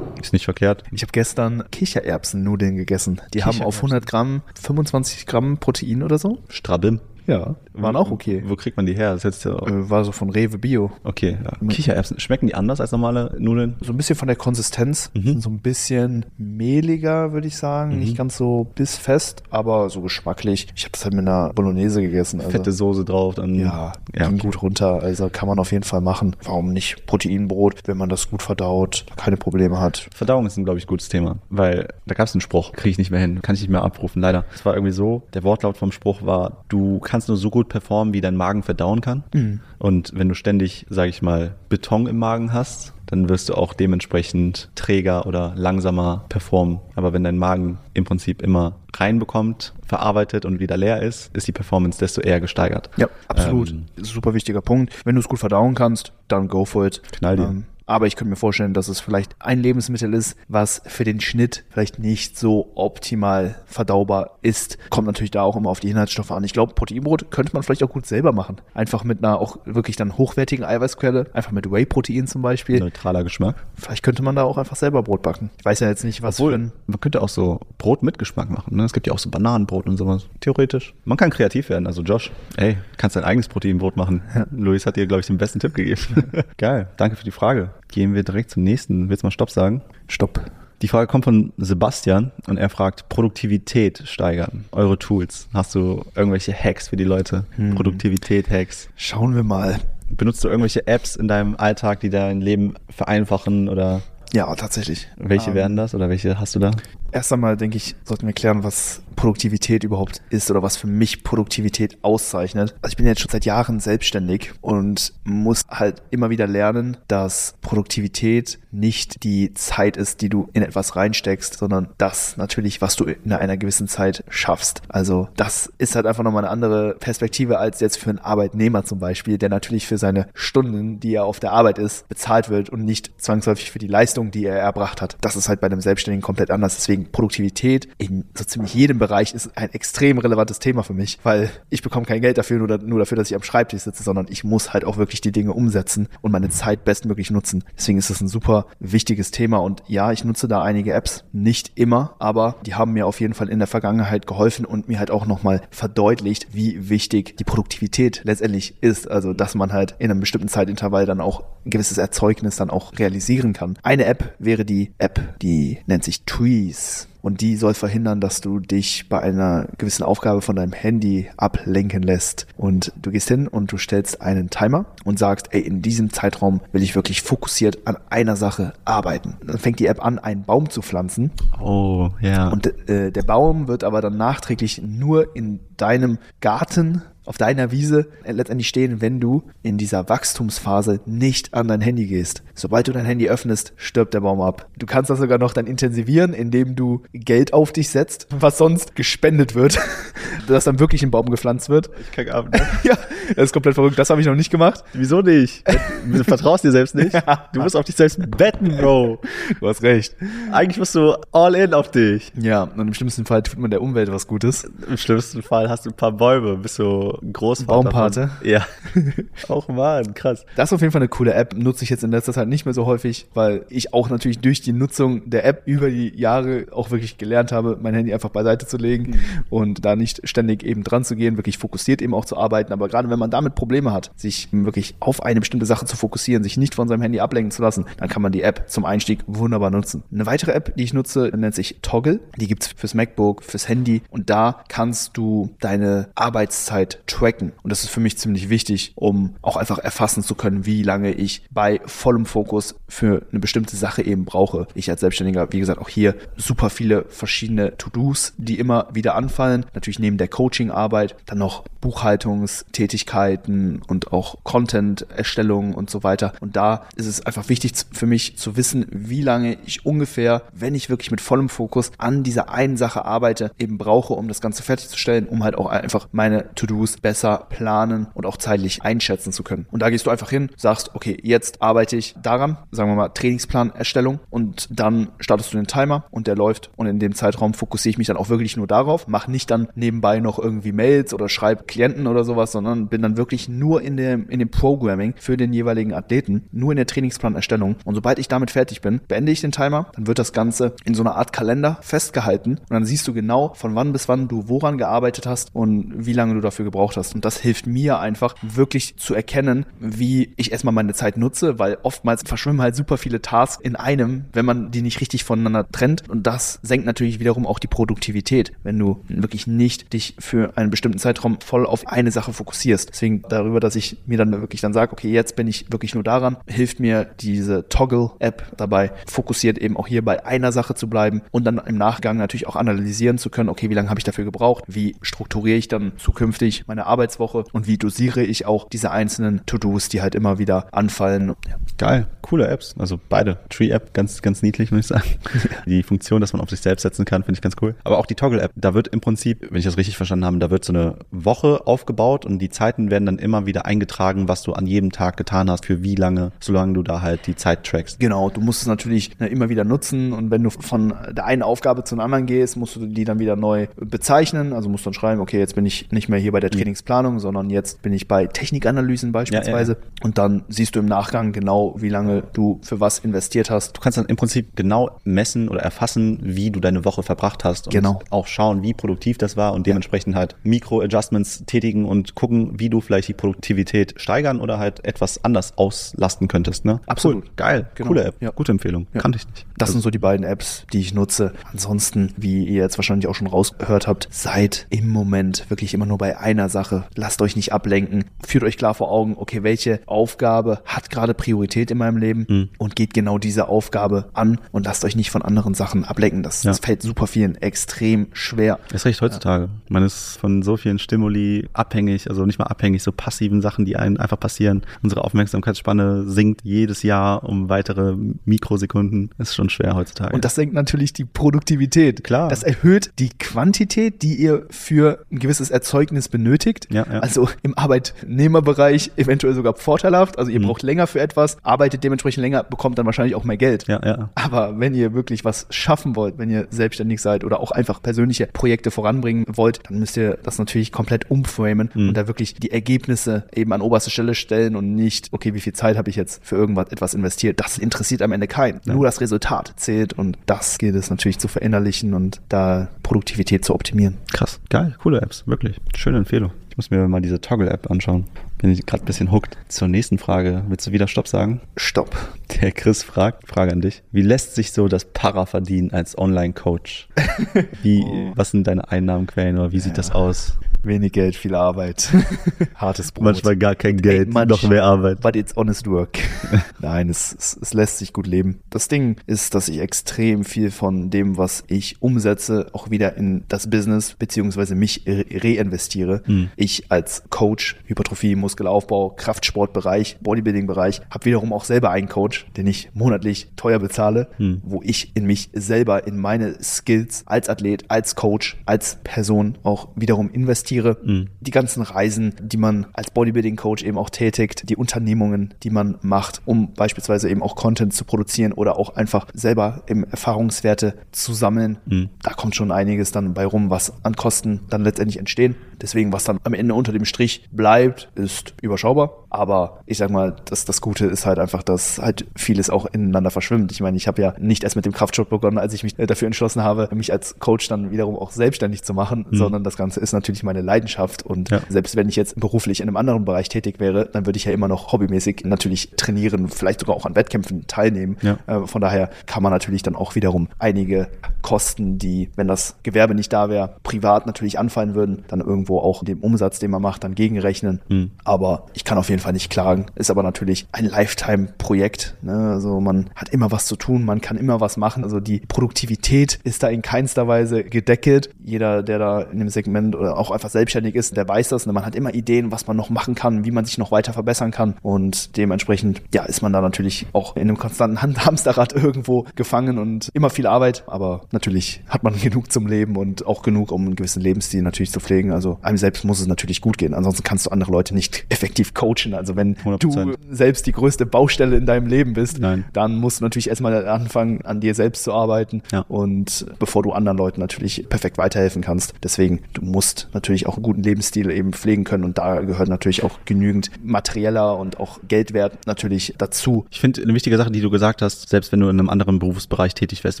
ist 0.22 0.32
nicht 0.32 0.46
verkehrt. 0.46 0.84
Ich 0.92 1.02
habe 1.02 1.12
gestern 1.12 1.64
Kichererbsennudeln 1.70 2.76
gegessen. 2.76 3.20
Die 3.34 3.44
haben 3.44 3.60
auf 3.60 3.76
100 3.76 4.06
Gramm 4.06 4.40
25 4.58 5.26
Gramm 5.26 5.58
Protein 5.58 6.02
oder 6.02 6.18
so. 6.18 6.38
Strabim. 6.48 7.00
Ja, 7.26 7.54
waren 7.72 7.96
auch 7.96 8.10
okay. 8.10 8.42
Wo 8.46 8.56
kriegt 8.56 8.76
man 8.76 8.86
die 8.86 8.94
her? 8.94 9.12
Das 9.12 9.22
jetzt 9.22 9.44
ja 9.44 9.54
äh, 9.54 9.90
war 9.90 10.04
so 10.04 10.12
von 10.12 10.30
Rewe 10.30 10.58
Bio. 10.58 10.90
Okay, 11.04 11.38
ja. 11.42 11.68
Kichererbsen, 11.68 12.18
schmecken 12.18 12.46
die 12.46 12.54
anders 12.54 12.80
als 12.80 12.92
normale 12.92 13.34
Nudeln? 13.38 13.76
So 13.80 13.92
ein 13.92 13.96
bisschen 13.96 14.16
von 14.16 14.28
der 14.28 14.36
Konsistenz, 14.36 15.10
mhm. 15.14 15.40
so 15.40 15.50
ein 15.50 15.60
bisschen 15.60 16.26
mehliger, 16.36 17.32
würde 17.32 17.46
ich 17.46 17.56
sagen. 17.56 17.94
Mhm. 17.94 17.98
Nicht 18.00 18.16
ganz 18.16 18.36
so 18.36 18.66
bissfest, 18.74 19.42
aber 19.50 19.88
so 19.90 20.00
geschmacklich. 20.00 20.68
Ich 20.74 20.84
habe 20.84 20.92
das 20.92 21.04
halt 21.04 21.14
mit 21.14 21.26
einer 21.26 21.52
Bolognese 21.52 22.02
gegessen. 22.02 22.40
Also, 22.40 22.50
Fette 22.50 22.72
Soße 22.72 23.04
drauf, 23.04 23.36
dann. 23.36 23.54
Ja, 23.54 23.92
ja 24.14 24.26
ging 24.28 24.38
okay. 24.38 24.46
gut 24.46 24.62
runter. 24.62 25.02
Also 25.02 25.28
kann 25.30 25.48
man 25.48 25.58
auf 25.58 25.72
jeden 25.72 25.84
Fall 25.84 26.00
machen. 26.00 26.36
Warum 26.44 26.72
nicht 26.72 27.06
Proteinbrot, 27.06 27.82
wenn 27.86 27.96
man 27.96 28.08
das 28.08 28.30
gut 28.30 28.42
verdaut, 28.42 29.06
keine 29.16 29.36
Probleme 29.36 29.80
hat. 29.80 30.08
Verdauung 30.14 30.46
ist 30.46 30.56
ein, 30.56 30.64
glaube 30.64 30.78
ich, 30.78 30.86
gutes 30.86 31.08
Thema, 31.08 31.36
weil 31.50 31.88
da 32.06 32.14
gab 32.14 32.26
es 32.26 32.34
einen 32.34 32.40
Spruch, 32.40 32.72
kriege 32.72 32.90
ich 32.90 32.98
nicht 32.98 33.10
mehr 33.10 33.20
hin, 33.20 33.42
kann 33.42 33.54
ich 33.54 33.60
nicht 33.60 33.70
mehr 33.70 33.82
abrufen, 33.82 34.20
leider. 34.20 34.44
Es 34.54 34.64
war 34.64 34.74
irgendwie 34.74 34.92
so, 34.92 35.22
der 35.34 35.44
Wortlaut 35.44 35.76
vom 35.76 35.92
Spruch 35.92 36.24
war, 36.24 36.64
du 36.68 36.98
kannst 37.00 37.11
kannst 37.12 37.28
nur 37.28 37.36
so 37.36 37.50
gut 37.50 37.68
performen, 37.68 38.14
wie 38.14 38.22
dein 38.22 38.36
Magen 38.36 38.62
verdauen 38.62 39.02
kann. 39.02 39.22
Mhm. 39.34 39.60
Und 39.78 40.12
wenn 40.14 40.30
du 40.30 40.34
ständig, 40.34 40.86
sage 40.88 41.10
ich 41.10 41.20
mal, 41.20 41.54
Beton 41.68 42.06
im 42.06 42.16
Magen 42.16 42.54
hast, 42.54 42.94
dann 43.04 43.28
wirst 43.28 43.50
du 43.50 43.54
auch 43.54 43.74
dementsprechend 43.74 44.70
träger 44.76 45.26
oder 45.26 45.52
langsamer 45.54 46.24
performen. 46.30 46.80
Aber 46.94 47.12
wenn 47.12 47.22
dein 47.22 47.36
Magen 47.36 47.76
im 47.92 48.04
Prinzip 48.04 48.40
immer 48.40 48.76
reinbekommt, 48.96 49.74
verarbeitet 49.84 50.46
und 50.46 50.58
wieder 50.58 50.78
leer 50.78 51.02
ist, 51.02 51.36
ist 51.36 51.46
die 51.46 51.52
Performance 51.52 51.98
desto 51.98 52.22
eher 52.22 52.40
gesteigert. 52.40 52.88
Ja, 52.96 53.08
absolut. 53.28 53.72
Ähm, 53.72 53.84
Super 53.98 54.32
wichtiger 54.32 54.62
Punkt. 54.62 54.94
Wenn 55.04 55.14
du 55.14 55.20
es 55.20 55.28
gut 55.28 55.38
verdauen 55.38 55.74
kannst, 55.74 56.14
dann 56.28 56.48
go 56.48 56.64
for 56.64 56.86
it. 56.86 57.02
Knall 57.12 57.36
dir. 57.36 57.44
Ähm, 57.44 57.64
aber 57.92 58.06
ich 58.06 58.16
könnte 58.16 58.30
mir 58.30 58.36
vorstellen, 58.36 58.72
dass 58.72 58.88
es 58.88 59.00
vielleicht 59.00 59.36
ein 59.38 59.60
Lebensmittel 59.60 60.14
ist, 60.14 60.34
was 60.48 60.80
für 60.86 61.04
den 61.04 61.20
Schnitt 61.20 61.64
vielleicht 61.68 61.98
nicht 61.98 62.38
so 62.38 62.72
optimal 62.74 63.56
verdaubar 63.66 64.38
ist. 64.40 64.78
Kommt 64.88 65.06
natürlich 65.06 65.30
da 65.30 65.42
auch 65.42 65.56
immer 65.56 65.68
auf 65.68 65.80
die 65.80 65.90
Inhaltsstoffe 65.90 66.30
an. 66.30 66.42
Ich 66.42 66.54
glaube, 66.54 66.72
Proteinbrot 66.72 67.30
könnte 67.30 67.52
man 67.52 67.62
vielleicht 67.62 67.82
auch 67.84 67.90
gut 67.90 68.06
selber 68.06 68.32
machen. 68.32 68.62
Einfach 68.72 69.04
mit 69.04 69.18
einer 69.22 69.38
auch 69.38 69.58
wirklich 69.66 69.96
dann 69.96 70.16
hochwertigen 70.16 70.64
Eiweißquelle. 70.64 71.26
Einfach 71.34 71.52
mit 71.52 71.70
Whey-Protein 71.70 72.26
zum 72.26 72.40
Beispiel. 72.40 72.80
Neutraler 72.80 73.24
Geschmack. 73.24 73.56
Vielleicht 73.74 74.02
könnte 74.02 74.22
man 74.22 74.36
da 74.36 74.44
auch 74.44 74.56
einfach 74.56 74.76
selber 74.76 75.02
Brot 75.02 75.20
backen. 75.20 75.50
Ich 75.58 75.64
weiß 75.66 75.80
ja 75.80 75.88
jetzt 75.88 76.04
nicht, 76.04 76.22
was 76.22 76.40
Obwohl, 76.40 76.72
Man 76.86 77.00
könnte 77.00 77.20
auch 77.20 77.28
so 77.28 77.60
Brot 77.76 78.02
mit 78.02 78.18
Geschmack 78.18 78.48
machen. 78.48 78.74
Ne? 78.74 78.84
Es 78.84 78.94
gibt 78.94 79.06
ja 79.06 79.12
auch 79.12 79.18
so 79.18 79.28
Bananenbrot 79.28 79.86
und 79.86 79.98
sowas. 79.98 80.28
Theoretisch. 80.40 80.94
Man 81.04 81.18
kann 81.18 81.28
kreativ 81.28 81.68
werden. 81.68 81.86
Also 81.86 82.00
Josh, 82.00 82.32
ey, 82.56 82.78
kannst 82.96 83.16
dein 83.16 83.24
eigenes 83.24 83.48
Proteinbrot 83.48 83.98
machen. 83.98 84.22
Ja. 84.34 84.46
Luis 84.50 84.86
hat 84.86 84.96
dir, 84.96 85.06
glaube 85.06 85.20
ich, 85.20 85.26
den 85.26 85.36
besten 85.36 85.60
Tipp 85.60 85.74
gegeben. 85.74 86.00
Geil. 86.56 86.88
Danke 86.96 87.16
für 87.16 87.24
die 87.24 87.30
Frage 87.30 87.68
gehen 87.92 88.14
wir 88.14 88.24
direkt 88.24 88.50
zum 88.50 88.64
nächsten. 88.64 89.08
Willst 89.08 89.22
du 89.22 89.26
mal 89.26 89.30
Stopp 89.30 89.50
sagen? 89.50 89.82
Stopp. 90.08 90.40
Die 90.82 90.88
Frage 90.88 91.06
kommt 91.06 91.24
von 91.24 91.52
Sebastian 91.58 92.32
und 92.48 92.56
er 92.56 92.68
fragt, 92.68 93.08
Produktivität 93.08 94.02
steigern, 94.04 94.64
eure 94.72 94.98
Tools. 94.98 95.48
Hast 95.54 95.76
du 95.76 96.04
irgendwelche 96.16 96.52
Hacks 96.52 96.88
für 96.88 96.96
die 96.96 97.04
Leute? 97.04 97.44
Hm. 97.54 97.76
Produktivität-Hacks. 97.76 98.88
Schauen 98.96 99.36
wir 99.36 99.44
mal. 99.44 99.78
Benutzt 100.10 100.42
du 100.42 100.48
irgendwelche 100.48 100.84
Apps 100.88 101.14
in 101.14 101.28
deinem 101.28 101.54
Alltag, 101.54 102.00
die 102.00 102.10
dein 102.10 102.40
Leben 102.40 102.74
vereinfachen 102.90 103.68
oder? 103.68 104.02
Ja, 104.32 104.52
tatsächlich. 104.56 105.08
Welche 105.16 105.50
ähm, 105.50 105.56
wären 105.56 105.76
das 105.76 105.94
oder 105.94 106.08
welche 106.08 106.40
hast 106.40 106.56
du 106.56 106.58
da? 106.58 106.72
Erst 107.12 107.32
einmal 107.32 107.58
denke 107.58 107.76
ich, 107.76 107.94
sollten 108.04 108.26
wir 108.26 108.32
klären, 108.32 108.64
was 108.64 109.02
Produktivität 109.16 109.84
überhaupt 109.84 110.22
ist 110.30 110.50
oder 110.50 110.62
was 110.62 110.76
für 110.76 110.86
mich 110.86 111.22
Produktivität 111.22 111.98
auszeichnet. 112.02 112.74
Also 112.80 112.92
ich 112.92 112.96
bin 112.96 113.06
jetzt 113.06 113.20
schon 113.20 113.30
seit 113.30 113.44
Jahren 113.44 113.80
selbstständig 113.80 114.52
und 114.62 115.12
muss 115.24 115.62
halt 115.68 116.02
immer 116.10 116.30
wieder 116.30 116.46
lernen, 116.46 116.96
dass 117.08 117.54
Produktivität 117.60 118.58
nicht 118.70 119.22
die 119.22 119.52
Zeit 119.54 119.96
ist, 119.96 120.22
die 120.22 120.30
du 120.30 120.48
in 120.54 120.62
etwas 120.62 120.96
reinsteckst, 120.96 121.58
sondern 121.58 121.88
das 121.98 122.36
natürlich, 122.38 122.80
was 122.80 122.96
du 122.96 123.04
in 123.04 123.32
einer 123.32 123.58
gewissen 123.58 123.88
Zeit 123.88 124.24
schaffst. 124.28 124.80
Also 124.88 125.28
das 125.36 125.70
ist 125.78 125.94
halt 125.94 126.06
einfach 126.06 126.24
nochmal 126.24 126.44
eine 126.44 126.50
andere 126.50 126.94
Perspektive 126.98 127.58
als 127.58 127.80
jetzt 127.80 127.98
für 127.98 128.10
einen 128.10 128.18
Arbeitnehmer 128.18 128.84
zum 128.84 128.98
Beispiel, 128.98 129.36
der 129.36 129.50
natürlich 129.50 129.86
für 129.86 129.98
seine 129.98 130.28
Stunden, 130.32 131.00
die 131.00 131.14
er 131.14 131.26
auf 131.26 131.38
der 131.38 131.52
Arbeit 131.52 131.78
ist, 131.78 132.08
bezahlt 132.08 132.48
wird 132.48 132.70
und 132.70 132.84
nicht 132.84 133.12
zwangsläufig 133.18 133.70
für 133.70 133.78
die 133.78 133.86
Leistung, 133.86 134.30
die 134.30 134.46
er 134.46 134.58
erbracht 134.58 135.02
hat. 135.02 135.18
Das 135.20 135.36
ist 135.36 135.48
halt 135.48 135.60
bei 135.60 135.66
einem 135.66 135.82
Selbstständigen 135.82 136.22
komplett 136.22 136.50
anders. 136.50 136.76
Deswegen 136.76 137.01
Produktivität 137.10 137.88
in 137.98 138.24
so 138.34 138.44
ziemlich 138.44 138.74
jedem 138.74 138.98
Bereich 138.98 139.34
ist 139.34 139.56
ein 139.56 139.72
extrem 139.72 140.18
relevantes 140.18 140.58
Thema 140.58 140.82
für 140.82 140.94
mich, 140.94 141.18
weil 141.22 141.50
ich 141.70 141.82
bekomme 141.82 142.06
kein 142.06 142.20
Geld 142.20 142.38
dafür, 142.38 142.58
nur, 142.58 142.78
nur 142.78 142.98
dafür, 142.98 143.16
dass 143.16 143.30
ich 143.30 143.36
am 143.36 143.42
Schreibtisch 143.42 143.82
sitze, 143.82 144.02
sondern 144.02 144.26
ich 144.28 144.44
muss 144.44 144.72
halt 144.72 144.84
auch 144.84 144.96
wirklich 144.96 145.20
die 145.20 145.32
Dinge 145.32 145.52
umsetzen 145.52 146.08
und 146.20 146.32
meine 146.32 146.48
Zeit 146.48 146.84
bestmöglich 146.84 147.30
nutzen. 147.30 147.64
Deswegen 147.76 147.98
ist 147.98 148.10
das 148.10 148.20
ein 148.20 148.28
super 148.28 148.66
wichtiges 148.78 149.30
Thema 149.30 149.58
und 149.58 149.82
ja, 149.86 150.12
ich 150.12 150.24
nutze 150.24 150.48
da 150.48 150.62
einige 150.62 150.92
Apps, 150.92 151.24
nicht 151.32 151.72
immer, 151.74 152.14
aber 152.18 152.56
die 152.66 152.74
haben 152.74 152.92
mir 152.92 153.06
auf 153.06 153.20
jeden 153.20 153.34
Fall 153.34 153.48
in 153.48 153.58
der 153.58 153.68
Vergangenheit 153.68 154.26
geholfen 154.26 154.64
und 154.64 154.88
mir 154.88 154.98
halt 154.98 155.10
auch 155.10 155.26
nochmal 155.26 155.62
verdeutlicht, 155.70 156.48
wie 156.52 156.88
wichtig 156.88 157.36
die 157.36 157.44
Produktivität 157.44 158.22
letztendlich 158.24 158.82
ist. 158.82 159.10
Also, 159.10 159.32
dass 159.32 159.54
man 159.54 159.72
halt 159.72 159.94
in 159.98 160.10
einem 160.10 160.20
bestimmten 160.20 160.48
Zeitintervall 160.48 161.06
dann 161.06 161.20
auch 161.20 161.44
ein 161.64 161.70
gewisses 161.70 161.98
Erzeugnis 161.98 162.56
dann 162.56 162.70
auch 162.70 162.98
realisieren 162.98 163.52
kann. 163.52 163.78
Eine 163.82 164.04
App 164.04 164.34
wäre 164.38 164.64
die 164.64 164.92
App, 164.98 165.38
die 165.40 165.78
nennt 165.86 166.04
sich 166.04 166.24
Trees 166.24 166.91
und 167.22 167.40
die 167.40 167.56
soll 167.56 167.74
verhindern, 167.74 168.20
dass 168.20 168.40
du 168.40 168.58
dich 168.58 169.08
bei 169.08 169.20
einer 169.20 169.68
gewissen 169.78 170.02
Aufgabe 170.02 170.42
von 170.42 170.56
deinem 170.56 170.72
Handy 170.72 171.30
ablenken 171.36 172.02
lässt. 172.02 172.46
Und 172.56 172.92
du 173.00 173.10
gehst 173.10 173.28
hin 173.28 173.46
und 173.46 173.70
du 173.70 173.78
stellst 173.78 174.20
einen 174.20 174.50
Timer 174.50 174.86
und 175.04 175.18
sagst, 175.18 175.48
ey, 175.52 175.60
in 175.60 175.82
diesem 175.82 176.12
Zeitraum 176.12 176.60
will 176.72 176.82
ich 176.82 176.96
wirklich 176.96 177.22
fokussiert 177.22 177.86
an 177.86 177.96
einer 178.10 178.36
Sache 178.36 178.72
arbeiten. 178.84 179.36
Dann 179.46 179.58
fängt 179.58 179.78
die 179.78 179.86
App 179.86 180.04
an, 180.04 180.18
einen 180.18 180.42
Baum 180.42 180.68
zu 180.68 180.82
pflanzen. 180.82 181.30
Oh, 181.60 182.10
ja. 182.20 182.48
Und 182.48 182.66
äh, 182.88 183.12
der 183.12 183.22
Baum 183.22 183.68
wird 183.68 183.84
aber 183.84 184.00
dann 184.00 184.16
nachträglich 184.16 184.82
nur 184.84 185.36
in 185.36 185.60
deinem 185.76 186.18
Garten 186.40 187.02
auf 187.24 187.38
deiner 187.38 187.70
Wiese 187.70 188.08
letztendlich 188.26 188.68
stehen, 188.68 189.00
wenn 189.00 189.20
du 189.20 189.44
in 189.62 189.78
dieser 189.78 190.08
Wachstumsphase 190.08 191.00
nicht 191.06 191.54
an 191.54 191.68
dein 191.68 191.80
Handy 191.80 192.06
gehst. 192.06 192.42
Sobald 192.54 192.88
du 192.88 192.92
dein 192.92 193.04
Handy 193.04 193.28
öffnest, 193.28 193.72
stirbt 193.76 194.14
der 194.14 194.20
Baum 194.20 194.40
ab. 194.40 194.68
Du 194.78 194.86
kannst 194.86 195.10
das 195.10 195.18
sogar 195.18 195.38
noch 195.38 195.52
dann 195.52 195.66
intensivieren, 195.66 196.34
indem 196.34 196.74
du 196.74 197.02
Geld 197.12 197.52
auf 197.52 197.72
dich 197.72 197.90
setzt, 197.90 198.26
was 198.30 198.58
sonst 198.58 198.96
gespendet 198.96 199.54
wird, 199.54 199.78
dass 200.48 200.64
dann 200.64 200.80
wirklich 200.80 201.02
ein 201.02 201.10
Baum 201.10 201.26
gepflanzt 201.26 201.68
wird. 201.68 201.90
Ich 202.00 202.10
kack 202.12 202.30
ab, 202.30 202.52
ne? 202.52 202.60
ja, 202.82 202.96
das 203.34 203.44
ist 203.44 203.52
komplett 203.52 203.74
verrückt. 203.74 203.98
Das 203.98 204.10
habe 204.10 204.20
ich 204.20 204.26
noch 204.26 204.34
nicht 204.34 204.50
gemacht. 204.50 204.82
Wieso 204.92 205.20
nicht? 205.20 205.64
Du 206.06 206.24
vertraust 206.24 206.64
dir 206.64 206.72
selbst 206.72 206.94
nicht. 206.94 207.12
Du 207.52 207.60
musst 207.60 207.76
auf 207.76 207.84
dich 207.84 207.96
selbst 207.96 208.18
betten, 208.30 208.76
Bro. 208.76 209.20
Du 209.60 209.68
hast 209.68 209.82
recht. 209.82 210.16
Eigentlich 210.52 210.78
musst 210.78 210.94
du 210.94 211.16
all 211.32 211.54
in 211.54 211.74
auf 211.74 211.90
dich. 211.90 212.32
Ja, 212.40 212.62
und 212.62 212.78
im 212.80 212.94
schlimmsten 212.94 213.24
Fall 213.24 213.42
tut 213.42 213.58
man 213.58 213.70
der 213.70 213.82
Umwelt 213.82 214.10
was 214.10 214.26
Gutes. 214.26 214.70
Im 214.88 214.96
schlimmsten 214.96 215.42
Fall 215.42 215.68
hast 215.68 215.84
du 215.84 215.90
ein 215.90 215.96
paar 215.96 216.12
Bäume, 216.12 216.56
bist 216.56 216.78
du 216.78 217.11
so 217.20 217.32
Großvater. 217.32 217.82
Baumpate. 217.82 218.28
Von, 218.28 218.48
ja. 218.48 218.66
auch 219.48 219.68
Mann, 219.68 220.14
krass. 220.14 220.44
Das 220.56 220.70
ist 220.70 220.72
auf 220.72 220.80
jeden 220.80 220.92
Fall 220.92 221.00
eine 221.00 221.08
coole 221.08 221.34
App. 221.34 221.56
Nutze 221.56 221.84
ich 221.84 221.90
jetzt 221.90 222.04
in 222.04 222.10
letzter 222.10 222.32
Zeit 222.32 222.48
nicht 222.48 222.64
mehr 222.64 222.74
so 222.74 222.86
häufig, 222.86 223.26
weil 223.34 223.64
ich 223.68 223.94
auch 223.94 224.10
natürlich 224.10 224.38
durch 224.38 224.60
die 224.60 224.72
Nutzung 224.72 225.28
der 225.28 225.44
App 225.44 225.62
über 225.66 225.90
die 225.90 226.12
Jahre 226.18 226.66
auch 226.72 226.90
wirklich 226.90 227.18
gelernt 227.18 227.52
habe, 227.52 227.78
mein 227.80 227.94
Handy 227.94 228.12
einfach 228.12 228.30
beiseite 228.30 228.66
zu 228.66 228.76
legen 228.76 229.12
mhm. 229.12 229.44
und 229.50 229.84
da 229.84 229.96
nicht 229.96 230.26
ständig 230.28 230.62
eben 230.62 230.84
dran 230.84 231.04
zu 231.04 231.16
gehen, 231.16 231.36
wirklich 231.36 231.58
fokussiert 231.58 232.02
eben 232.02 232.14
auch 232.14 232.24
zu 232.24 232.36
arbeiten. 232.36 232.72
Aber 232.72 232.88
gerade 232.88 233.10
wenn 233.10 233.18
man 233.18 233.30
damit 233.30 233.54
Probleme 233.54 233.92
hat, 233.92 234.10
sich 234.16 234.48
wirklich 234.52 234.94
auf 235.00 235.22
eine 235.22 235.40
bestimmte 235.40 235.66
Sache 235.66 235.86
zu 235.86 235.96
fokussieren, 235.96 236.42
sich 236.42 236.56
nicht 236.56 236.74
von 236.74 236.88
seinem 236.88 237.02
Handy 237.02 237.20
ablenken 237.20 237.50
zu 237.50 237.62
lassen, 237.62 237.86
dann 237.96 238.08
kann 238.08 238.22
man 238.22 238.32
die 238.32 238.42
App 238.42 238.64
zum 238.68 238.84
Einstieg 238.84 239.20
wunderbar 239.26 239.70
nutzen. 239.70 240.02
Eine 240.12 240.26
weitere 240.26 240.52
App, 240.52 240.74
die 240.76 240.84
ich 240.84 240.94
nutze, 240.94 241.30
nennt 241.36 241.54
sich 241.54 241.78
Toggle. 241.82 242.20
Die 242.36 242.46
gibt's 242.46 242.68
fürs 242.76 242.94
MacBook, 242.94 243.42
fürs 243.42 243.68
Handy 243.68 244.02
und 244.10 244.30
da 244.30 244.64
kannst 244.68 245.16
du 245.16 245.50
deine 245.60 246.08
Arbeitszeit 246.14 247.01
tracken. 247.06 247.52
Und 247.62 247.70
das 247.70 247.84
ist 247.84 247.90
für 247.90 248.00
mich 248.00 248.18
ziemlich 248.18 248.48
wichtig, 248.48 248.92
um 248.94 249.36
auch 249.42 249.56
einfach 249.56 249.78
erfassen 249.78 250.22
zu 250.22 250.34
können, 250.34 250.66
wie 250.66 250.82
lange 250.82 251.12
ich 251.12 251.42
bei 251.50 251.80
vollem 251.84 252.26
Fokus 252.26 252.74
für 252.88 253.26
eine 253.30 253.40
bestimmte 253.40 253.76
Sache 253.76 254.02
eben 254.02 254.24
brauche. 254.24 254.66
Ich 254.74 254.90
als 254.90 255.00
Selbstständiger, 255.00 255.52
wie 255.52 255.60
gesagt, 255.60 255.80
auch 255.80 255.88
hier 255.88 256.14
super 256.36 256.70
viele 256.70 257.04
verschiedene 257.08 257.76
To-Dos, 257.76 258.34
die 258.36 258.58
immer 258.58 258.88
wieder 258.92 259.14
anfallen. 259.14 259.66
Natürlich 259.74 259.98
neben 259.98 260.18
der 260.18 260.28
Coaching-Arbeit 260.28 261.16
dann 261.26 261.38
noch 261.38 261.64
Buchhaltungstätigkeiten 261.80 263.82
und 263.86 264.12
auch 264.12 264.36
Content-Erstellung 264.44 265.74
und 265.74 265.90
so 265.90 266.02
weiter. 266.02 266.32
Und 266.40 266.56
da 266.56 266.86
ist 266.96 267.06
es 267.06 267.24
einfach 267.26 267.48
wichtig 267.48 267.72
für 267.92 268.06
mich 268.06 268.38
zu 268.38 268.56
wissen, 268.56 268.86
wie 268.90 269.22
lange 269.22 269.58
ich 269.66 269.84
ungefähr, 269.84 270.42
wenn 270.52 270.74
ich 270.74 270.88
wirklich 270.88 271.10
mit 271.10 271.20
vollem 271.20 271.48
Fokus 271.48 271.92
an 271.98 272.22
dieser 272.22 272.50
einen 272.50 272.76
Sache 272.76 273.04
arbeite, 273.04 273.50
eben 273.58 273.78
brauche, 273.78 274.14
um 274.14 274.28
das 274.28 274.40
Ganze 274.40 274.62
fertigzustellen, 274.62 275.26
um 275.26 275.44
halt 275.44 275.56
auch 275.56 275.66
einfach 275.66 276.08
meine 276.12 276.54
To-Dos 276.54 276.91
besser 276.96 277.46
planen 277.48 278.08
und 278.14 278.26
auch 278.26 278.36
zeitlich 278.36 278.82
einschätzen 278.82 279.32
zu 279.32 279.42
können. 279.42 279.66
Und 279.70 279.82
da 279.82 279.90
gehst 279.90 280.06
du 280.06 280.10
einfach 280.10 280.30
hin, 280.30 280.50
sagst, 280.56 280.94
okay, 280.94 281.16
jetzt 281.22 281.62
arbeite 281.62 281.96
ich 281.96 282.14
daran, 282.22 282.58
sagen 282.70 282.90
wir 282.90 282.96
mal 282.96 283.08
Trainingsplanerstellung 283.08 284.20
und 284.30 284.68
dann 284.70 285.08
startest 285.18 285.52
du 285.52 285.56
den 285.56 285.66
Timer 285.66 286.04
und 286.10 286.26
der 286.26 286.36
läuft 286.36 286.70
und 286.76 286.86
in 286.86 286.98
dem 286.98 287.14
Zeitraum 287.14 287.54
fokussiere 287.54 287.90
ich 287.90 287.98
mich 287.98 288.06
dann 288.06 288.16
auch 288.16 288.28
wirklich 288.28 288.56
nur 288.56 288.66
darauf, 288.66 289.08
mache 289.08 289.30
nicht 289.30 289.50
dann 289.50 289.68
nebenbei 289.74 290.20
noch 290.20 290.38
irgendwie 290.38 290.72
Mails 290.72 291.14
oder 291.14 291.28
schreibe 291.28 291.64
Klienten 291.64 292.06
oder 292.06 292.24
sowas, 292.24 292.52
sondern 292.52 292.88
bin 292.88 293.02
dann 293.02 293.16
wirklich 293.16 293.48
nur 293.48 293.82
in 293.82 293.96
dem, 293.96 294.28
in 294.28 294.38
dem 294.38 294.50
Programming 294.50 295.14
für 295.16 295.36
den 295.36 295.52
jeweiligen 295.52 295.94
Athleten, 295.94 296.48
nur 296.52 296.72
in 296.72 296.76
der 296.76 296.86
Trainingsplanerstellung 296.86 297.76
und 297.84 297.94
sobald 297.94 298.18
ich 298.18 298.28
damit 298.28 298.50
fertig 298.50 298.80
bin, 298.80 299.00
beende 299.08 299.32
ich 299.32 299.40
den 299.40 299.52
Timer, 299.52 299.90
dann 299.94 300.06
wird 300.06 300.18
das 300.18 300.32
Ganze 300.32 300.74
in 300.84 300.94
so 300.94 301.02
einer 301.02 301.16
Art 301.16 301.32
Kalender 301.32 301.78
festgehalten 301.80 302.58
und 302.58 302.70
dann 302.70 302.84
siehst 302.84 303.06
du 303.08 303.14
genau, 303.14 303.52
von 303.54 303.74
wann 303.74 303.92
bis 303.92 304.08
wann 304.08 304.28
du 304.28 304.48
woran 304.48 304.78
gearbeitet 304.78 305.26
hast 305.26 305.54
und 305.54 305.92
wie 306.06 306.12
lange 306.12 306.34
du 306.34 306.40
dafür 306.40 306.64
gebraucht 306.64 306.81
hast 306.96 307.14
und 307.14 307.24
das 307.24 307.38
hilft 307.38 307.66
mir 307.66 307.98
einfach 307.98 308.34
wirklich 308.42 308.96
zu 308.96 309.14
erkennen, 309.14 309.66
wie 309.80 310.32
ich 310.36 310.52
erstmal 310.52 310.74
meine 310.74 310.94
Zeit 310.94 311.16
nutze, 311.16 311.58
weil 311.58 311.78
oftmals 311.82 312.22
verschwimmen 312.24 312.60
halt 312.60 312.76
super 312.76 312.98
viele 312.98 313.22
Tasks 313.22 313.62
in 313.62 313.76
einem, 313.76 314.26
wenn 314.32 314.44
man 314.44 314.70
die 314.70 314.82
nicht 314.82 315.00
richtig 315.00 315.24
voneinander 315.24 315.66
trennt. 315.70 316.08
Und 316.08 316.26
das 316.26 316.58
senkt 316.62 316.86
natürlich 316.86 317.20
wiederum 317.20 317.46
auch 317.46 317.58
die 317.58 317.66
Produktivität, 317.66 318.52
wenn 318.62 318.78
du 318.78 319.04
wirklich 319.08 319.46
nicht 319.46 319.92
dich 319.92 320.16
für 320.18 320.56
einen 320.56 320.70
bestimmten 320.70 320.98
Zeitraum 320.98 321.38
voll 321.40 321.66
auf 321.66 321.86
eine 321.86 322.10
Sache 322.10 322.32
fokussierst. 322.32 322.90
Deswegen 322.90 323.22
darüber, 323.28 323.60
dass 323.60 323.76
ich 323.76 323.98
mir 324.06 324.18
dann 324.18 324.32
wirklich 324.32 324.60
dann 324.60 324.72
sage, 324.72 324.92
okay, 324.92 325.10
jetzt 325.10 325.36
bin 325.36 325.46
ich 325.48 325.66
wirklich 325.70 325.94
nur 325.94 326.04
daran, 326.04 326.36
hilft 326.46 326.80
mir 326.80 327.04
diese 327.20 327.68
Toggle-App 327.68 328.56
dabei, 328.56 328.92
fokussiert 329.06 329.58
eben 329.58 329.76
auch 329.76 329.86
hier 329.86 330.04
bei 330.04 330.24
einer 330.24 330.52
Sache 330.52 330.74
zu 330.74 330.88
bleiben 330.88 331.22
und 331.30 331.44
dann 331.44 331.58
im 331.58 331.76
Nachgang 331.76 332.16
natürlich 332.16 332.46
auch 332.46 332.56
analysieren 332.56 333.18
zu 333.18 333.30
können, 333.30 333.48
okay, 333.48 333.70
wie 333.70 333.74
lange 333.74 333.88
habe 333.88 334.00
ich 334.00 334.04
dafür 334.04 334.24
gebraucht, 334.24 334.64
wie 334.66 334.96
strukturiere 335.02 335.58
ich 335.58 335.68
dann 335.68 335.92
zukünftig 335.98 336.64
meine 336.72 336.86
Arbeitswoche 336.86 337.44
und 337.52 337.66
wie 337.66 337.76
dosiere 337.76 338.22
ich 338.22 338.46
auch 338.46 338.66
diese 338.66 338.90
einzelnen 338.90 339.44
To-Dos, 339.44 339.90
die 339.90 340.00
halt 340.00 340.14
immer 340.14 340.38
wieder 340.38 340.68
anfallen. 340.72 341.34
Ja. 341.46 341.56
Geil, 341.76 342.06
coole 342.22 342.48
Apps, 342.48 342.74
also 342.78 342.98
beide. 343.10 343.38
Tree-App, 343.50 343.92
ganz, 343.92 344.22
ganz 344.22 344.40
niedlich, 344.40 344.70
muss 344.70 344.80
ich 344.80 344.86
sagen. 344.86 345.04
die 345.66 345.82
Funktion, 345.82 346.22
dass 346.22 346.32
man 346.32 346.40
auf 346.40 346.48
sich 346.48 346.60
selbst 346.60 346.82
setzen 346.82 347.04
kann, 347.04 347.24
finde 347.24 347.36
ich 347.36 347.42
ganz 347.42 347.56
cool. 347.60 347.74
Aber 347.84 347.98
auch 347.98 348.06
die 348.06 348.14
Toggle-App, 348.14 348.52
da 348.54 348.72
wird 348.72 348.88
im 348.88 349.02
Prinzip, 349.02 349.48
wenn 349.50 349.58
ich 349.58 349.66
das 349.66 349.76
richtig 349.76 349.98
verstanden 349.98 350.24
habe, 350.24 350.38
da 350.38 350.50
wird 350.50 350.64
so 350.64 350.72
eine 350.72 350.96
Woche 351.10 351.66
aufgebaut 351.66 352.24
und 352.24 352.38
die 352.38 352.48
Zeiten 352.48 352.90
werden 352.90 353.04
dann 353.04 353.18
immer 353.18 353.44
wieder 353.44 353.66
eingetragen, 353.66 354.28
was 354.28 354.42
du 354.42 354.54
an 354.54 354.66
jedem 354.66 354.92
Tag 354.92 355.18
getan 355.18 355.50
hast, 355.50 355.66
für 355.66 355.82
wie 355.82 355.94
lange, 355.94 356.32
solange 356.40 356.72
du 356.72 356.82
da 356.82 357.02
halt 357.02 357.26
die 357.26 357.36
Zeit 357.36 357.64
trackst. 357.64 358.00
Genau, 358.00 358.30
du 358.30 358.40
musst 358.40 358.62
es 358.62 358.68
natürlich 358.68 359.18
ne, 359.18 359.26
immer 359.26 359.50
wieder 359.50 359.64
nutzen 359.64 360.14
und 360.14 360.30
wenn 360.30 360.42
du 360.42 360.48
von 360.48 360.94
der 361.10 361.26
einen 361.26 361.42
Aufgabe 361.42 361.84
zur 361.84 361.98
anderen 361.98 362.24
gehst, 362.24 362.56
musst 362.56 362.76
du 362.76 362.86
die 362.86 363.04
dann 363.04 363.18
wieder 363.18 363.36
neu 363.36 363.66
bezeichnen. 363.76 364.54
Also 364.54 364.70
musst 364.70 364.86
du 364.86 364.90
dann 364.90 364.94
schreiben, 364.94 365.20
okay, 365.20 365.38
jetzt 365.38 365.54
bin 365.54 365.66
ich 365.66 365.92
nicht 365.92 366.08
mehr 366.08 366.18
hier 366.18 366.32
bei 366.32 366.40
der 366.40 366.48
mhm. 366.48 366.58
Trainingsplanung, 366.62 367.18
sondern 367.18 367.50
jetzt 367.50 367.82
bin 367.82 367.92
ich 367.92 368.08
bei 368.08 368.26
Technikanalysen 368.26 369.12
beispielsweise. 369.12 369.72
Ja, 369.72 369.78
ja. 369.78 370.04
Und 370.04 370.18
dann 370.18 370.44
siehst 370.48 370.76
du 370.76 370.80
im 370.80 370.86
Nachgang 370.86 371.32
genau, 371.32 371.74
wie 371.76 371.88
lange 371.88 372.22
du 372.32 372.60
für 372.62 372.80
was 372.80 373.00
investiert 373.00 373.50
hast. 373.50 373.76
Du 373.76 373.80
kannst 373.80 373.98
dann 373.98 374.06
im 374.06 374.16
Prinzip 374.16 374.54
genau 374.56 374.98
messen 375.04 375.48
oder 375.48 375.60
erfassen, 375.60 376.18
wie 376.22 376.50
du 376.50 376.60
deine 376.60 376.84
Woche 376.84 377.02
verbracht 377.02 377.44
hast 377.44 377.66
und 377.66 377.72
genau. 377.72 378.00
auch 378.10 378.26
schauen, 378.26 378.62
wie 378.62 378.74
produktiv 378.74 379.18
das 379.18 379.36
war 379.36 379.52
und 379.54 379.66
dementsprechend 379.66 380.14
halt 380.14 380.36
Mikro-Adjustments 380.44 381.44
tätigen 381.46 381.84
und 381.84 382.14
gucken, 382.14 382.58
wie 382.58 382.70
du 382.70 382.80
vielleicht 382.80 383.08
die 383.08 383.14
Produktivität 383.14 383.94
steigern 383.96 384.40
oder 384.40 384.58
halt 384.58 384.84
etwas 384.84 385.24
anders 385.24 385.58
auslasten 385.58 386.28
könntest. 386.28 386.64
Ne? 386.64 386.80
Absolut. 386.86 387.24
Cool. 387.24 387.30
Geil. 387.36 387.66
Genau. 387.74 387.88
Coole 387.88 388.04
App. 388.04 388.14
Ja. 388.20 388.30
Gute 388.30 388.52
Empfehlung. 388.52 388.86
Kannte 388.94 389.18
ich 389.18 389.26
nicht. 389.26 389.46
Das 389.62 389.72
sind 389.72 389.82
so 389.82 389.90
die 389.90 389.98
beiden 389.98 390.24
Apps, 390.24 390.66
die 390.72 390.80
ich 390.80 390.94
nutze. 390.94 391.32
Ansonsten, 391.50 392.12
wie 392.16 392.44
ihr 392.44 392.62
jetzt 392.62 392.78
wahrscheinlich 392.78 393.06
auch 393.06 393.14
schon 393.14 393.26
rausgehört 393.26 393.86
habt, 393.86 394.08
seid 394.10 394.66
im 394.70 394.88
Moment 394.88 395.48
wirklich 395.50 395.74
immer 395.74 395.86
nur 395.86 395.98
bei 395.98 396.18
einer 396.18 396.48
Sache. 396.48 396.84
Lasst 396.94 397.22
euch 397.22 397.36
nicht 397.36 397.52
ablenken. 397.52 398.04
Führt 398.26 398.44
euch 398.44 398.56
klar 398.56 398.74
vor 398.74 398.90
Augen, 398.90 399.16
okay, 399.16 399.42
welche 399.42 399.80
Aufgabe 399.86 400.62
hat 400.64 400.90
gerade 400.90 401.14
Priorität 401.14 401.70
in 401.70 401.78
meinem 401.78 401.96
Leben 401.96 402.26
mhm. 402.28 402.48
und 402.58 402.76
geht 402.76 402.94
genau 402.94 403.18
diese 403.18 403.48
Aufgabe 403.48 404.10
an 404.14 404.40
und 404.50 404.66
lasst 404.66 404.84
euch 404.84 404.96
nicht 404.96 405.10
von 405.10 405.22
anderen 405.22 405.54
Sachen 405.54 405.84
ablenken. 405.84 406.22
Das, 406.22 406.42
ja. 406.42 406.50
das 406.50 406.58
fällt 406.58 406.82
super 406.82 407.06
vielen 407.06 407.36
extrem 407.36 408.08
schwer. 408.12 408.58
Das 408.68 408.82
ist 408.82 408.86
recht 408.86 409.00
heutzutage. 409.00 409.48
Man 409.68 409.82
ist 409.82 410.18
von 410.20 410.42
so 410.42 410.56
vielen 410.56 410.78
Stimuli 410.78 411.48
abhängig, 411.52 412.08
also 412.08 412.26
nicht 412.26 412.38
mal 412.38 412.46
abhängig, 412.46 412.82
so 412.82 412.92
passiven 412.92 413.40
Sachen, 413.42 413.64
die 413.64 413.76
einem 413.76 413.96
einfach 413.98 414.18
passieren. 414.18 414.62
Unsere 414.82 415.04
Aufmerksamkeitsspanne 415.04 416.08
sinkt 416.08 416.42
jedes 416.42 416.82
Jahr 416.82 417.24
um 417.24 417.48
weitere 417.48 417.94
Mikrosekunden. 418.24 419.10
Das 419.18 419.30
ist 419.30 419.34
schon 419.34 419.50
schwer 419.52 419.74
heutzutage. 419.74 420.14
Und 420.14 420.24
das 420.24 420.34
senkt 420.34 420.54
natürlich 420.54 420.92
die 420.92 421.04
Produktivität. 421.04 422.04
Klar. 422.04 422.28
Das 422.28 422.42
erhöht 422.42 422.92
die 422.98 423.10
Quantität, 423.10 424.02
die 424.02 424.16
ihr 424.16 424.46
für 424.50 425.04
ein 425.10 425.18
gewisses 425.18 425.50
Erzeugnis 425.50 426.08
benötigt. 426.08 426.68
Ja, 426.70 426.86
ja. 426.90 427.00
Also 427.00 427.28
im 427.42 427.56
Arbeitnehmerbereich 427.56 428.92
eventuell 428.96 429.34
sogar 429.34 429.54
vorteilhaft. 429.54 430.18
Also 430.18 430.30
ihr 430.30 430.40
mhm. 430.40 430.46
braucht 430.46 430.62
länger 430.62 430.86
für 430.86 431.00
etwas, 431.00 431.36
arbeitet 431.42 431.84
dementsprechend 431.84 432.22
länger, 432.22 432.44
bekommt 432.44 432.78
dann 432.78 432.86
wahrscheinlich 432.86 433.14
auch 433.14 433.24
mehr 433.24 433.36
Geld. 433.36 433.66
Ja, 433.68 433.80
ja. 433.84 434.10
Aber 434.14 434.58
wenn 434.58 434.74
ihr 434.74 434.94
wirklich 434.94 435.24
was 435.24 435.46
schaffen 435.50 435.96
wollt, 435.96 436.18
wenn 436.18 436.30
ihr 436.30 436.46
selbstständig 436.50 437.00
seid 437.00 437.24
oder 437.24 437.40
auch 437.40 437.50
einfach 437.50 437.82
persönliche 437.82 438.26
Projekte 438.26 438.70
voranbringen 438.70 439.26
wollt, 439.28 439.60
dann 439.68 439.78
müsst 439.78 439.96
ihr 439.96 440.18
das 440.22 440.38
natürlich 440.38 440.72
komplett 440.72 441.10
umframen 441.10 441.70
mhm. 441.74 441.88
und 441.88 441.96
da 441.96 442.06
wirklich 442.06 442.34
die 442.34 442.50
Ergebnisse 442.50 443.24
eben 443.34 443.52
an 443.52 443.60
oberste 443.60 443.90
Stelle 443.90 444.14
stellen 444.14 444.56
und 444.56 444.74
nicht, 444.74 445.08
okay, 445.12 445.34
wie 445.34 445.40
viel 445.40 445.52
Zeit 445.52 445.76
habe 445.76 445.90
ich 445.90 445.96
jetzt 445.96 446.24
für 446.24 446.36
irgendwas 446.36 446.68
etwas 446.70 446.94
investiert. 446.94 447.40
Das 447.40 447.58
interessiert 447.58 448.02
am 448.02 448.12
Ende 448.12 448.26
keinen. 448.26 448.60
Ja. 448.64 448.74
Nur 448.74 448.84
das 448.84 449.00
Resultat 449.00 449.41
zählt 449.48 449.92
und 449.92 450.18
das 450.26 450.58
gilt 450.58 450.74
es 450.74 450.90
natürlich 450.90 451.18
zu 451.18 451.28
verinnerlichen 451.28 451.94
und 451.94 452.20
da 452.28 452.68
Produktivität 452.82 453.44
zu 453.44 453.54
optimieren. 453.54 453.98
Krass, 454.12 454.40
geil, 454.50 454.74
coole 454.82 455.00
Apps, 455.00 455.26
wirklich. 455.26 455.60
Schöne 455.76 455.98
Empfehlung. 455.98 456.32
Ich 456.50 456.56
muss 456.56 456.70
mir 456.70 456.86
mal 456.88 457.00
diese 457.00 457.20
Toggle-App 457.20 457.70
anschauen. 457.70 458.04
Bin 458.42 458.50
ich 458.50 458.66
gerade 458.66 458.82
ein 458.82 458.86
bisschen 458.86 459.12
hooked. 459.12 459.38
Zur 459.46 459.68
nächsten 459.68 459.98
Frage. 459.98 460.42
Willst 460.48 460.66
du 460.66 460.72
wieder 460.72 460.88
Stopp 460.88 461.06
sagen? 461.06 461.40
Stopp. 461.56 461.96
Der 462.40 462.50
Chris 462.50 462.82
fragt, 462.82 463.28
Frage 463.28 463.52
an 463.52 463.60
dich. 463.60 463.84
Wie 463.92 464.02
lässt 464.02 464.34
sich 464.34 464.50
so 464.50 464.66
das 464.66 464.84
Para 464.84 465.26
verdienen 465.26 465.70
als 465.70 465.96
Online-Coach? 465.96 466.88
Wie, 467.62 467.84
oh. 467.84 468.12
was 468.16 468.32
sind 468.32 468.48
deine 468.48 468.68
Einnahmenquellen 468.68 469.38
oder 469.38 469.52
wie 469.52 469.58
ja. 469.58 469.62
sieht 469.62 469.78
das 469.78 469.92
aus? 469.92 470.38
Wenig 470.64 470.92
Geld, 470.92 471.16
viel 471.16 471.34
Arbeit. 471.34 471.90
Hartes 472.54 472.92
Brot. 472.92 473.04
Manchmal 473.04 473.36
gar 473.36 473.56
kein 473.56 473.78
Geld, 473.78 474.08
Ey, 474.08 474.12
manch, 474.12 474.28
noch 474.28 474.48
mehr 474.48 474.62
Arbeit. 474.62 475.00
But 475.00 475.16
it's 475.16 475.34
honest 475.34 475.66
work. 475.66 475.98
Nein, 476.60 476.88
es, 476.88 477.14
es, 477.18 477.36
es 477.40 477.52
lässt 477.52 477.78
sich 477.78 477.92
gut 477.92 478.06
leben. 478.06 478.40
Das 478.50 478.68
Ding 478.68 478.96
ist, 479.06 479.34
dass 479.34 479.48
ich 479.48 479.58
extrem 479.58 480.24
viel 480.24 480.52
von 480.52 480.90
dem, 480.90 481.18
was 481.18 481.42
ich 481.48 481.82
umsetze, 481.82 482.46
auch 482.52 482.70
wieder 482.70 482.96
in 482.96 483.24
das 483.28 483.50
Business 483.50 483.94
beziehungsweise 483.94 484.54
mich 484.54 484.84
reinvestiere. 484.86 486.02
Mhm. 486.06 486.30
Ich 486.36 486.70
als 486.70 487.02
Coach 487.10 487.56
Hypertrophie 487.66 488.14
muss 488.14 488.31
Muskelaufbau, 488.32 488.90
Kraftsportbereich, 488.96 489.98
Bodybuilding-Bereich, 490.00 490.80
habe 490.90 491.04
wiederum 491.04 491.34
auch 491.34 491.44
selber 491.44 491.70
einen 491.70 491.88
Coach, 491.88 492.26
den 492.36 492.46
ich 492.46 492.70
monatlich 492.72 493.28
teuer 493.36 493.58
bezahle, 493.58 494.08
hm. 494.16 494.40
wo 494.42 494.62
ich 494.62 494.96
in 494.96 495.04
mich 495.04 495.28
selber, 495.34 495.86
in 495.86 495.98
meine 495.98 496.42
Skills 496.42 497.02
als 497.06 497.28
Athlet, 497.28 497.70
als 497.70 497.94
Coach, 497.94 498.38
als 498.46 498.78
Person 498.84 499.36
auch 499.42 499.68
wiederum 499.76 500.10
investiere. 500.10 500.78
Hm. 500.82 501.08
Die 501.20 501.30
ganzen 501.30 501.62
Reisen, 501.62 502.14
die 502.22 502.38
man 502.38 502.66
als 502.72 502.90
Bodybuilding-Coach 502.90 503.64
eben 503.64 503.76
auch 503.76 503.90
tätigt, 503.90 504.48
die 504.48 504.56
Unternehmungen, 504.56 505.34
die 505.42 505.50
man 505.50 505.76
macht, 505.82 506.22
um 506.24 506.54
beispielsweise 506.54 507.10
eben 507.10 507.22
auch 507.22 507.36
Content 507.36 507.74
zu 507.74 507.84
produzieren 507.84 508.32
oder 508.32 508.58
auch 508.58 508.76
einfach 508.76 509.08
selber 509.12 509.62
im 509.66 509.84
Erfahrungswerte 509.84 510.74
zu 510.90 511.12
sammeln. 511.12 511.58
Hm. 511.68 511.90
Da 512.02 512.14
kommt 512.14 512.34
schon 512.34 512.50
einiges 512.50 512.92
dann 512.92 513.12
bei 513.12 513.26
rum, 513.26 513.50
was 513.50 513.74
an 513.84 513.94
Kosten 513.94 514.40
dann 514.48 514.64
letztendlich 514.64 514.98
entstehen. 514.98 515.36
Deswegen, 515.60 515.92
was 515.92 516.04
dann 516.04 516.18
am 516.24 516.34
Ende 516.34 516.54
unter 516.54 516.72
dem 516.72 516.84
Strich 516.84 517.28
bleibt, 517.30 517.90
ist 517.94 518.21
überschaubar. 518.40 519.01
Aber 519.12 519.60
ich 519.66 519.76
sag 519.76 519.90
mal, 519.90 520.16
das, 520.24 520.46
das 520.46 520.62
Gute 520.62 520.86
ist 520.86 521.04
halt 521.04 521.18
einfach, 521.18 521.42
dass 521.42 521.78
halt 521.78 522.06
vieles 522.16 522.48
auch 522.48 522.64
ineinander 522.64 523.10
verschwimmt. 523.10 523.52
Ich 523.52 523.60
meine, 523.60 523.76
ich 523.76 523.86
habe 523.86 524.00
ja 524.00 524.14
nicht 524.18 524.42
erst 524.42 524.56
mit 524.56 524.64
dem 524.64 524.72
Kraftsport 524.72 525.10
begonnen, 525.10 525.36
als 525.36 525.52
ich 525.52 525.62
mich 525.62 525.78
äh, 525.78 525.86
dafür 525.86 526.06
entschlossen 526.06 526.42
habe, 526.42 526.68
mich 526.74 526.92
als 526.92 527.18
Coach 527.18 527.46
dann 527.48 527.70
wiederum 527.70 527.96
auch 527.96 528.10
selbstständig 528.10 528.62
zu 528.62 528.72
machen, 528.72 529.04
mhm. 529.10 529.16
sondern 529.16 529.44
das 529.44 529.56
Ganze 529.56 529.80
ist 529.80 529.92
natürlich 529.92 530.22
meine 530.22 530.40
Leidenschaft. 530.40 531.02
Und 531.02 531.30
ja. 531.30 531.40
selbst 531.50 531.76
wenn 531.76 531.90
ich 531.90 531.96
jetzt 531.96 532.18
beruflich 532.18 532.60
in 532.60 532.68
einem 532.68 532.78
anderen 532.78 533.04
Bereich 533.04 533.28
tätig 533.28 533.60
wäre, 533.60 533.86
dann 533.92 534.06
würde 534.06 534.16
ich 534.16 534.24
ja 534.24 534.32
immer 534.32 534.48
noch 534.48 534.72
hobbymäßig 534.72 535.24
natürlich 535.24 535.72
trainieren, 535.76 536.28
vielleicht 536.28 536.60
sogar 536.60 536.74
auch 536.74 536.86
an 536.86 536.96
Wettkämpfen 536.96 537.46
teilnehmen. 537.46 537.98
Ja. 538.00 538.16
Äh, 538.26 538.46
von 538.46 538.62
daher 538.62 538.88
kann 539.04 539.22
man 539.22 539.30
natürlich 539.30 539.62
dann 539.62 539.76
auch 539.76 539.94
wiederum 539.94 540.28
einige 540.38 540.88
Kosten, 541.20 541.76
die, 541.76 542.10
wenn 542.16 542.28
das 542.28 542.56
Gewerbe 542.62 542.94
nicht 542.94 543.12
da 543.12 543.28
wäre, 543.28 543.56
privat 543.62 544.06
natürlich 544.06 544.38
anfallen 544.38 544.74
würden, 544.74 545.04
dann 545.08 545.20
irgendwo 545.20 545.58
auch 545.58 545.84
dem 545.84 546.00
Umsatz, 546.00 546.38
den 546.38 546.50
man 546.50 546.62
macht, 546.62 546.84
dann 546.84 546.94
gegenrechnen. 546.94 547.60
Mhm. 547.68 547.90
Aber 548.04 548.46
ich 548.54 548.64
kann 548.64 548.78
auf 548.78 548.88
jeden 548.88 549.01
Fall 549.02 549.12
nicht 549.12 549.30
klagen. 549.30 549.66
Ist 549.74 549.90
aber 549.90 550.02
natürlich 550.02 550.46
ein 550.52 550.64
Lifetime-Projekt. 550.64 551.96
Ne? 552.02 552.30
Also 552.32 552.60
man 552.60 552.90
hat 552.94 553.10
immer 553.10 553.30
was 553.30 553.46
zu 553.46 553.56
tun, 553.56 553.84
man 553.84 554.00
kann 554.00 554.16
immer 554.16 554.40
was 554.40 554.56
machen. 554.56 554.84
Also 554.84 555.00
die 555.00 555.20
Produktivität 555.20 556.18
ist 556.24 556.42
da 556.42 556.48
in 556.48 556.62
keinster 556.62 557.08
Weise 557.08 557.44
gedeckelt. 557.44 558.10
Jeder, 558.24 558.62
der 558.62 558.78
da 558.78 559.00
in 559.02 559.18
dem 559.18 559.28
Segment 559.28 559.76
oder 559.76 559.98
auch 559.98 560.10
einfach 560.10 560.30
selbstständig 560.30 560.74
ist, 560.74 560.96
der 560.96 561.06
weiß 561.06 561.28
das. 561.28 561.46
Ne? 561.46 561.52
Man 561.52 561.66
hat 561.66 561.74
immer 561.74 561.94
Ideen, 561.94 562.32
was 562.32 562.46
man 562.46 562.56
noch 562.56 562.70
machen 562.70 562.94
kann, 562.94 563.24
wie 563.24 563.30
man 563.30 563.44
sich 563.44 563.58
noch 563.58 563.70
weiter 563.70 563.92
verbessern 563.92 564.30
kann. 564.30 564.54
Und 564.62 565.16
dementsprechend, 565.16 565.82
ja, 565.92 566.04
ist 566.04 566.22
man 566.22 566.32
da 566.32 566.40
natürlich 566.40 566.86
auch 566.92 567.16
in 567.16 567.22
einem 567.22 567.38
konstanten 567.38 567.82
Hamsterrad 567.82 568.52
irgendwo 568.54 569.06
gefangen 569.16 569.58
und 569.58 569.90
immer 569.94 570.10
viel 570.10 570.26
Arbeit. 570.26 570.64
Aber 570.66 571.02
natürlich 571.10 571.62
hat 571.68 571.82
man 571.82 571.96
genug 572.00 572.32
zum 572.32 572.46
Leben 572.46 572.76
und 572.76 573.06
auch 573.06 573.22
genug, 573.22 573.52
um 573.52 573.66
einen 573.66 573.76
gewissen 573.76 574.00
Lebensstil 574.00 574.42
natürlich 574.42 574.72
zu 574.72 574.80
pflegen. 574.80 575.12
Also 575.12 575.38
einem 575.42 575.58
selbst 575.58 575.84
muss 575.84 576.00
es 576.00 576.06
natürlich 576.06 576.40
gut 576.40 576.58
gehen. 576.58 576.74
Ansonsten 576.74 577.02
kannst 577.02 577.26
du 577.26 577.30
andere 577.30 577.52
Leute 577.52 577.74
nicht 577.74 578.04
effektiv 578.08 578.54
coachen. 578.54 578.91
Also 578.94 579.16
wenn 579.16 579.36
100%. 579.36 579.58
du 579.58 579.94
selbst 580.10 580.46
die 580.46 580.52
größte 580.52 580.86
Baustelle 580.86 581.36
in 581.36 581.46
deinem 581.46 581.66
Leben 581.66 581.94
bist, 581.94 582.18
Nein. 582.18 582.44
dann 582.52 582.76
musst 582.76 583.00
du 583.00 583.04
natürlich 583.04 583.28
erstmal 583.28 583.66
anfangen, 583.66 584.22
an 584.24 584.40
dir 584.40 584.54
selbst 584.54 584.84
zu 584.84 584.92
arbeiten. 584.92 585.42
Ja. 585.52 585.64
Und 585.68 586.26
bevor 586.38 586.62
du 586.62 586.72
anderen 586.72 586.98
Leuten 586.98 587.20
natürlich 587.20 587.68
perfekt 587.68 587.98
weiterhelfen 587.98 588.42
kannst. 588.42 588.74
Deswegen, 588.82 589.20
du 589.32 589.42
musst 589.42 589.88
natürlich 589.92 590.26
auch 590.26 590.36
einen 590.36 590.42
guten 590.42 590.62
Lebensstil 590.62 591.10
eben 591.10 591.32
pflegen 591.32 591.64
können. 591.64 591.84
Und 591.84 591.98
da 591.98 592.20
gehört 592.20 592.48
natürlich 592.48 592.84
auch 592.84 593.00
genügend 593.04 593.50
materieller 593.62 594.36
und 594.38 594.60
auch 594.60 594.80
Geldwert 594.86 595.46
natürlich 595.46 595.94
dazu. 595.98 596.46
Ich 596.50 596.60
finde 596.60 596.82
eine 596.82 596.94
wichtige 596.94 597.16
Sache, 597.16 597.30
die 597.30 597.40
du 597.40 597.50
gesagt 597.50 597.82
hast, 597.82 598.08
selbst 598.08 598.32
wenn 598.32 598.40
du 598.40 598.48
in 598.48 598.58
einem 598.58 598.68
anderen 598.68 598.98
Berufsbereich 598.98 599.54
tätig 599.54 599.84
wärst, 599.84 600.00